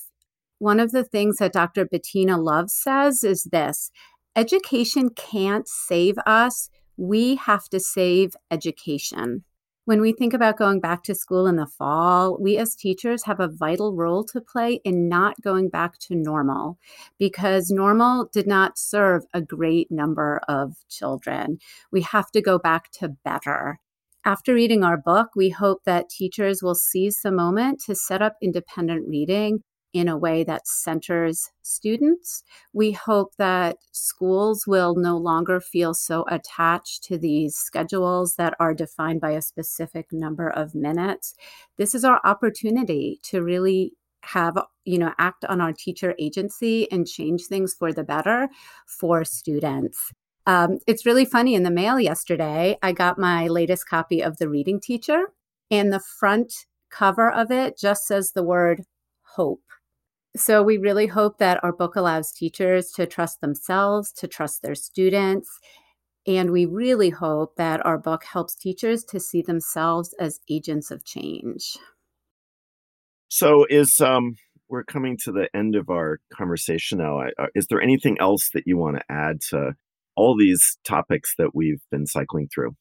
One 0.62 0.78
of 0.78 0.92
the 0.92 1.02
things 1.02 1.38
that 1.38 1.52
Dr. 1.52 1.84
Bettina 1.84 2.38
Love 2.38 2.70
says 2.70 3.24
is 3.24 3.48
this 3.50 3.90
education 4.36 5.10
can't 5.10 5.66
save 5.66 6.14
us, 6.24 6.70
we 6.96 7.34
have 7.34 7.68
to 7.70 7.80
save 7.80 8.36
education. 8.48 9.42
When 9.86 10.00
we 10.00 10.12
think 10.12 10.32
about 10.32 10.56
going 10.56 10.78
back 10.78 11.02
to 11.02 11.16
school 11.16 11.48
in 11.48 11.56
the 11.56 11.66
fall, 11.66 12.38
we 12.40 12.58
as 12.58 12.76
teachers 12.76 13.24
have 13.24 13.40
a 13.40 13.48
vital 13.48 13.96
role 13.96 14.22
to 14.26 14.40
play 14.40 14.80
in 14.84 15.08
not 15.08 15.34
going 15.42 15.68
back 15.68 15.98
to 16.02 16.14
normal 16.14 16.78
because 17.18 17.68
normal 17.68 18.28
did 18.32 18.46
not 18.46 18.78
serve 18.78 19.24
a 19.34 19.42
great 19.42 19.90
number 19.90 20.42
of 20.46 20.76
children. 20.88 21.58
We 21.90 22.02
have 22.02 22.30
to 22.30 22.40
go 22.40 22.60
back 22.60 22.92
to 23.00 23.08
better. 23.08 23.80
After 24.24 24.54
reading 24.54 24.84
our 24.84 24.96
book, 24.96 25.30
we 25.34 25.50
hope 25.50 25.82
that 25.86 26.08
teachers 26.08 26.62
will 26.62 26.76
seize 26.76 27.18
the 27.20 27.32
moment 27.32 27.80
to 27.86 27.96
set 27.96 28.22
up 28.22 28.36
independent 28.40 29.08
reading 29.08 29.64
in 29.92 30.08
a 30.08 30.16
way 30.16 30.42
that 30.44 30.66
centers 30.66 31.50
students. 31.62 32.42
We 32.72 32.92
hope 32.92 33.36
that 33.36 33.76
schools 33.92 34.66
will 34.66 34.94
no 34.94 35.16
longer 35.16 35.60
feel 35.60 35.94
so 35.94 36.24
attached 36.28 37.04
to 37.04 37.18
these 37.18 37.56
schedules 37.56 38.36
that 38.36 38.54
are 38.58 38.74
defined 38.74 39.20
by 39.20 39.32
a 39.32 39.42
specific 39.42 40.12
number 40.12 40.48
of 40.48 40.74
minutes. 40.74 41.34
This 41.76 41.94
is 41.94 42.04
our 42.04 42.20
opportunity 42.24 43.20
to 43.24 43.42
really 43.42 43.92
have 44.22 44.56
you 44.84 44.98
know 44.98 45.12
act 45.18 45.44
on 45.44 45.60
our 45.60 45.72
teacher 45.72 46.14
agency 46.18 46.90
and 46.92 47.06
change 47.06 47.46
things 47.46 47.74
for 47.74 47.92
the 47.92 48.04
better 48.04 48.48
for 48.86 49.24
students 49.24 50.12
um, 50.46 50.78
it's 50.86 51.06
really 51.06 51.24
funny 51.24 51.54
in 51.54 51.64
the 51.64 51.70
mail 51.70 51.98
yesterday 51.98 52.76
i 52.82 52.92
got 52.92 53.18
my 53.18 53.48
latest 53.48 53.88
copy 53.88 54.20
of 54.20 54.36
the 54.36 54.48
reading 54.48 54.80
teacher 54.80 55.32
and 55.70 55.92
the 55.92 56.00
front 56.00 56.66
cover 56.90 57.30
of 57.30 57.50
it 57.50 57.76
just 57.76 58.06
says 58.06 58.32
the 58.32 58.42
word 58.42 58.82
hope 59.22 59.62
so 60.36 60.62
we 60.62 60.78
really 60.78 61.06
hope 61.06 61.38
that 61.38 61.62
our 61.62 61.72
book 61.72 61.96
allows 61.96 62.32
teachers 62.32 62.90
to 62.92 63.06
trust 63.06 63.40
themselves, 63.40 64.12
to 64.12 64.26
trust 64.26 64.62
their 64.62 64.74
students. 64.74 65.58
And 66.26 66.50
we 66.50 66.64
really 66.64 67.10
hope 67.10 67.56
that 67.56 67.84
our 67.84 67.98
book 67.98 68.24
helps 68.24 68.54
teachers 68.54 69.04
to 69.04 69.20
see 69.20 69.42
themselves 69.42 70.14
as 70.18 70.40
agents 70.48 70.90
of 70.90 71.04
change. 71.04 71.76
So 73.28 73.66
is 73.68 74.00
um 74.00 74.36
we're 74.68 74.84
coming 74.84 75.18
to 75.18 75.32
the 75.32 75.48
end 75.54 75.76
of 75.76 75.90
our 75.90 76.20
conversation 76.32 76.98
now. 76.98 77.20
Uh, 77.20 77.46
is 77.54 77.66
there 77.66 77.82
anything 77.82 78.16
else 78.20 78.48
that 78.54 78.62
you 78.66 78.78
want 78.78 78.96
to 78.96 79.02
add 79.10 79.40
to 79.50 79.74
all 80.16 80.36
these 80.36 80.78
topics 80.82 81.34
that 81.36 81.54
we've 81.54 81.82
been 81.90 82.06
cycling 82.06 82.48
through? 82.48 82.74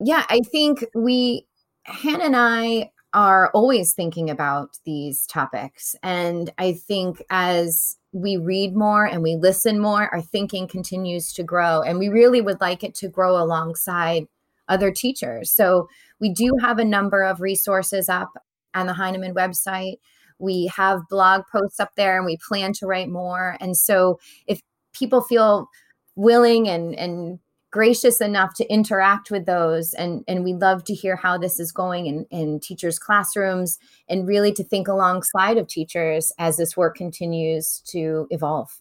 Yeah, 0.00 0.24
I 0.28 0.40
think 0.40 0.84
we 0.94 1.46
Hannah 1.84 2.24
and 2.24 2.36
I 2.36 2.90
are 3.14 3.50
always 3.52 3.94
thinking 3.94 4.28
about 4.28 4.76
these 4.84 5.26
topics. 5.26 5.96
And 6.02 6.52
I 6.58 6.72
think 6.72 7.22
as 7.30 7.96
we 8.12 8.36
read 8.36 8.74
more 8.74 9.06
and 9.06 9.22
we 9.22 9.36
listen 9.36 9.78
more, 9.78 10.12
our 10.12 10.20
thinking 10.20 10.68
continues 10.68 11.32
to 11.34 11.42
grow. 11.42 11.82
And 11.82 11.98
we 11.98 12.08
really 12.08 12.40
would 12.40 12.60
like 12.60 12.84
it 12.84 12.94
to 12.96 13.08
grow 13.08 13.36
alongside 13.36 14.26
other 14.68 14.90
teachers. 14.90 15.50
So 15.50 15.88
we 16.20 16.32
do 16.32 16.52
have 16.60 16.78
a 16.78 16.84
number 16.84 17.22
of 17.22 17.40
resources 17.40 18.08
up 18.08 18.30
on 18.74 18.86
the 18.86 18.92
Heinemann 18.92 19.34
website. 19.34 19.98
We 20.38 20.66
have 20.76 21.08
blog 21.08 21.42
posts 21.50 21.80
up 21.80 21.92
there 21.96 22.16
and 22.16 22.26
we 22.26 22.38
plan 22.46 22.72
to 22.74 22.86
write 22.86 23.08
more. 23.08 23.56
And 23.60 23.76
so 23.76 24.18
if 24.46 24.60
people 24.92 25.22
feel 25.22 25.68
willing 26.14 26.68
and 26.68 26.94
and 26.94 27.38
gracious 27.70 28.20
enough 28.20 28.54
to 28.54 28.72
interact 28.72 29.30
with 29.30 29.44
those 29.46 29.92
and 29.94 30.24
and 30.26 30.42
we 30.42 30.54
love 30.54 30.84
to 30.84 30.94
hear 30.94 31.16
how 31.16 31.36
this 31.36 31.60
is 31.60 31.70
going 31.70 32.06
in 32.06 32.26
in 32.30 32.58
teachers 32.60 32.98
classrooms 32.98 33.78
and 34.08 34.26
really 34.26 34.52
to 34.52 34.64
think 34.64 34.88
alongside 34.88 35.58
of 35.58 35.66
teachers 35.66 36.32
as 36.38 36.56
this 36.56 36.76
work 36.76 36.96
continues 36.96 37.82
to 37.86 38.26
evolve 38.30 38.80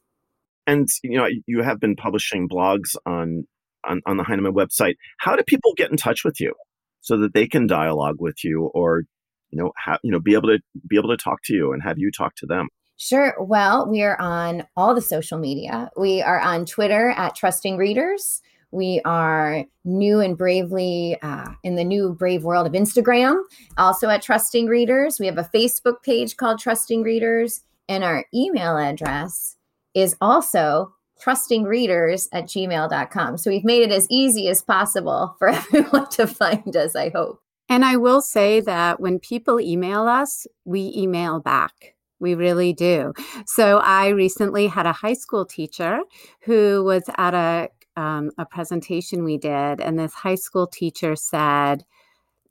and 0.66 0.88
you 1.04 1.18
know 1.18 1.28
you 1.46 1.62
have 1.62 1.80
been 1.80 1.96
publishing 1.96 2.48
blogs 2.48 2.96
on 3.06 3.46
on, 3.84 4.02
on 4.06 4.18
the 4.18 4.24
heinemann 4.24 4.54
website 4.54 4.96
how 5.20 5.36
do 5.36 5.44
people 5.44 5.74
get 5.76 5.92
in 5.92 5.98
touch 5.98 6.24
with 6.24 6.40
you 6.40 6.54
so 7.02 7.18
that 7.18 7.34
they 7.34 7.48
can 7.48 7.68
dialogue 7.68 8.18
with 8.20 8.44
you 8.44 8.70
or 8.74 9.04
you 9.50 9.58
know 9.62 9.72
have 9.84 10.00
you 10.02 10.12
know 10.12 10.20
be 10.20 10.34
able 10.34 10.48
to 10.48 10.60
be 10.88 10.98
able 10.98 11.10
to 11.10 11.18
talk 11.18 11.40
to 11.44 11.54
you 11.54 11.74
and 11.74 11.84
have 11.84 11.98
you 11.98 12.10
talk 12.12 12.36
to 12.36 12.46
them 12.46 12.68
Sure. 13.00 13.36
Well, 13.40 13.88
we 13.88 14.02
are 14.02 14.20
on 14.20 14.66
all 14.76 14.96
the 14.96 15.04
social 15.04 15.38
media. 15.38 15.92
We 15.96 16.24
are 16.24 16.40
on 16.40 16.66
Twitter 16.66 17.12
at 17.12 17.36
Trusting 17.36 17.78
Readers. 17.78 18.42
We 18.72 19.02
are 19.06 19.66
new 19.86 20.20
and 20.20 20.38
bravely 20.38 21.18
uh, 21.22 21.52
in 21.64 21.76
the 21.76 21.84
new 21.84 22.14
brave 22.14 22.44
world 22.44 22.68
of 22.68 22.74
Instagram, 22.74 23.42
also 23.78 24.10
at 24.10 24.22
Trusting 24.22 24.68
Readers. 24.68 25.20
We 25.20 25.26
have 25.28 25.38
a 25.38 25.50
Facebook 25.54 26.04
page 26.04 26.36
called 26.36 26.60
Trusting 26.60 27.02
Readers, 27.02 27.62
and 27.88 28.04
our 28.04 28.26
email 28.34 28.78
address 28.78 29.56
is 29.94 30.16
also 30.20 30.94
trustingreaders 31.22 32.28
at 32.32 32.46
gmail.com. 32.46 33.38
So 33.38 33.50
we've 33.50 33.64
made 33.64 33.84
it 33.84 33.92
as 33.92 34.08
easy 34.10 34.48
as 34.50 34.62
possible 34.62 35.36
for 35.40 35.50
everyone 35.50 36.10
to 36.10 36.28
find 36.28 36.76
us, 36.76 36.96
I 36.96 37.10
hope. 37.10 37.40
And 37.70 37.84
I 37.84 37.98
will 37.98 38.22
say 38.22 38.62
that 38.62 39.00
when 39.00 39.20
people 39.20 39.60
email 39.60 40.08
us, 40.08 40.48
we 40.64 40.94
email 40.96 41.40
back. 41.40 41.96
We 42.20 42.34
really 42.34 42.74
do. 42.74 43.14
So 43.46 43.78
I 43.80 44.08
recently 44.10 44.68
had 44.68 44.86
a 44.88 44.94
high 44.94 45.14
school 45.14 45.46
teacher 45.46 46.00
who 46.42 46.84
was 46.84 47.04
at 47.18 47.34
a 47.34 47.70
um, 47.98 48.32
a 48.38 48.46
presentation 48.46 49.24
we 49.26 49.38
did, 49.38 49.82
and 49.82 50.00
this 50.00 50.14
high 50.14 50.36
school 50.36 50.68
teacher 50.68 51.16
said, 51.16 51.84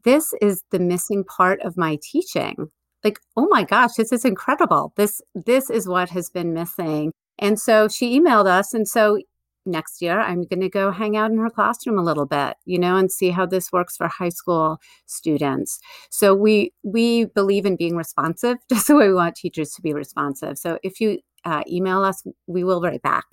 "This 0.05 0.35
is 0.43 0.63
the 0.71 0.79
missing 0.79 1.25
part 1.25 1.61
of 1.63 1.77
my 1.77 1.99
teaching." 2.03 2.71
Like, 3.05 3.21
oh 3.37 3.49
my 3.49 3.65
gosh, 3.65 3.95
this 3.95 4.13
is 4.13 4.25
incredible. 4.25 4.93
This 4.97 5.23
this 5.35 5.71
is 5.71 5.89
what 5.89 6.11
has 6.11 6.29
been 6.31 6.53
missing. 6.53 7.13
And 7.39 7.61
so 7.61 7.89
she 7.89 8.19
emailed 8.19 8.47
us, 8.47 8.75
and 8.75 8.89
so 8.89 9.19
next 9.67 10.01
year 10.01 10.21
i'm 10.21 10.45
going 10.45 10.61
to 10.61 10.69
go 10.69 10.91
hang 10.91 11.17
out 11.17 11.31
in 11.31 11.39
her 11.39 11.51
classroom 11.51 11.99
a 11.99 12.03
little 12.03 12.27
bit 12.27 12.57
you 12.65 12.79
know 12.79 12.97
and 12.97 13.11
see 13.11 13.31
how 13.31 13.45
this 13.45 13.73
works 13.73 13.97
for 13.97 14.09
high 14.09 14.29
school 14.29 14.79
students 15.07 15.81
so 16.11 16.35
we 16.35 16.73
we 16.85 17.25
believe 17.27 17.67
in 17.67 17.77
being 17.77 17.97
responsive 17.97 18.57
just 18.69 18.87
the 18.87 18.95
way 18.95 19.09
we 19.09 19.15
want 19.15 19.35
teachers 19.35 19.73
to 19.73 19.83
be 19.83 19.93
responsive 19.93 20.57
so 20.57 20.79
if 20.83 21.01
you 21.01 21.19
uh, 21.45 21.63
email 21.69 22.03
us 22.03 22.25
we 22.47 22.65
will 22.65 22.81
write 22.81 23.03
back 23.03 23.25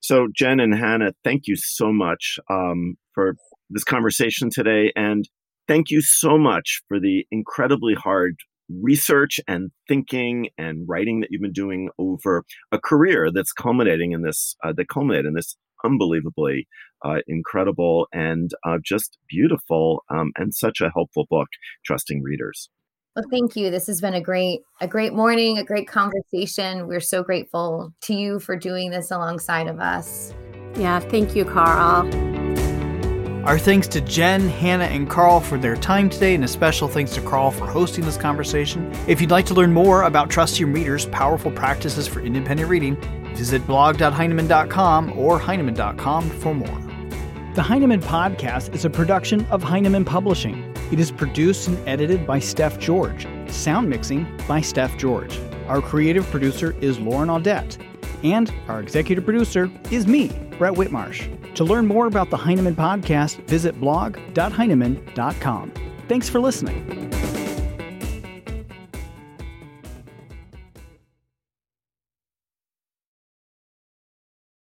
so, 0.00 0.28
Jen 0.34 0.60
and 0.60 0.74
Hannah, 0.74 1.12
thank 1.24 1.42
you 1.46 1.56
so 1.56 1.92
much 1.92 2.38
um, 2.50 2.96
for 3.14 3.34
this 3.70 3.84
conversation 3.84 4.48
today. 4.50 4.92
And 4.96 5.28
thank 5.66 5.90
you 5.90 6.00
so 6.00 6.38
much 6.38 6.82
for 6.88 7.00
the 7.00 7.26
incredibly 7.30 7.94
hard 7.94 8.36
research 8.82 9.40
and 9.48 9.70
thinking 9.88 10.48
and 10.58 10.86
writing 10.88 11.20
that 11.20 11.28
you've 11.30 11.42
been 11.42 11.52
doing 11.52 11.88
over 11.98 12.44
a 12.70 12.78
career 12.78 13.30
that's 13.32 13.52
culminating 13.52 14.12
in 14.12 14.22
this, 14.22 14.56
uh, 14.64 14.72
that 14.76 14.88
culminated 14.88 15.26
in 15.26 15.34
this 15.34 15.56
unbelievably 15.84 16.66
uh, 17.04 17.18
incredible 17.26 18.08
and 18.12 18.50
uh, 18.66 18.78
just 18.84 19.16
beautiful 19.28 20.02
um, 20.10 20.32
and 20.36 20.54
such 20.54 20.80
a 20.80 20.90
helpful 20.94 21.26
book, 21.30 21.48
Trusting 21.84 22.22
Readers. 22.22 22.68
Well, 23.18 23.26
thank 23.32 23.56
you. 23.56 23.68
This 23.68 23.88
has 23.88 24.00
been 24.00 24.14
a 24.14 24.20
great, 24.20 24.60
a 24.80 24.86
great 24.86 25.12
morning, 25.12 25.58
a 25.58 25.64
great 25.64 25.88
conversation. 25.88 26.86
We're 26.86 27.00
so 27.00 27.24
grateful 27.24 27.92
to 28.02 28.14
you 28.14 28.38
for 28.38 28.54
doing 28.54 28.92
this 28.92 29.10
alongside 29.10 29.66
of 29.66 29.80
us. 29.80 30.32
Yeah, 30.76 31.00
thank 31.00 31.34
you, 31.34 31.44
Carl. 31.44 32.06
Our 33.44 33.58
thanks 33.58 33.88
to 33.88 34.00
Jen, 34.00 34.48
Hannah, 34.48 34.84
and 34.84 35.10
Carl 35.10 35.40
for 35.40 35.58
their 35.58 35.74
time 35.74 36.08
today, 36.08 36.36
and 36.36 36.44
a 36.44 36.48
special 36.48 36.86
thanks 36.86 37.12
to 37.14 37.20
Carl 37.20 37.50
for 37.50 37.66
hosting 37.66 38.04
this 38.04 38.16
conversation. 38.16 38.88
If 39.08 39.20
you'd 39.20 39.32
like 39.32 39.46
to 39.46 39.54
learn 39.54 39.72
more 39.72 40.04
about 40.04 40.30
Trusting 40.30 40.72
Readers' 40.72 41.06
powerful 41.06 41.50
practices 41.50 42.06
for 42.06 42.20
independent 42.20 42.68
reading, 42.68 42.94
visit 43.34 43.66
blog.heinemann.com 43.66 45.18
or 45.18 45.40
heinemann.com 45.40 46.30
for 46.30 46.54
more. 46.54 46.88
The 47.56 47.62
Heinemann 47.62 48.00
Podcast 48.00 48.72
is 48.76 48.84
a 48.84 48.90
production 48.90 49.44
of 49.46 49.64
Heinemann 49.64 50.04
Publishing. 50.04 50.67
It 50.90 50.98
is 50.98 51.10
produced 51.10 51.68
and 51.68 51.88
edited 51.88 52.26
by 52.26 52.38
Steph 52.38 52.78
George. 52.78 53.26
Sound 53.48 53.90
mixing 53.90 54.26
by 54.48 54.60
Steph 54.62 54.96
George. 54.96 55.38
Our 55.66 55.82
creative 55.82 56.24
producer 56.30 56.74
is 56.80 56.98
Lauren 56.98 57.28
Audette. 57.28 57.76
And 58.24 58.52
our 58.68 58.80
executive 58.80 59.24
producer 59.24 59.70
is 59.90 60.06
me, 60.06 60.28
Brett 60.58 60.72
Whitmarsh. 60.72 61.54
To 61.54 61.64
learn 61.64 61.86
more 61.86 62.06
about 62.06 62.30
the 62.30 62.36
Heinemann 62.38 62.74
Podcast, 62.74 63.36
visit 63.46 63.78
blog.heinemann.com. 63.80 65.72
Thanks 66.08 66.28
for 66.28 66.40
listening. 66.40 67.17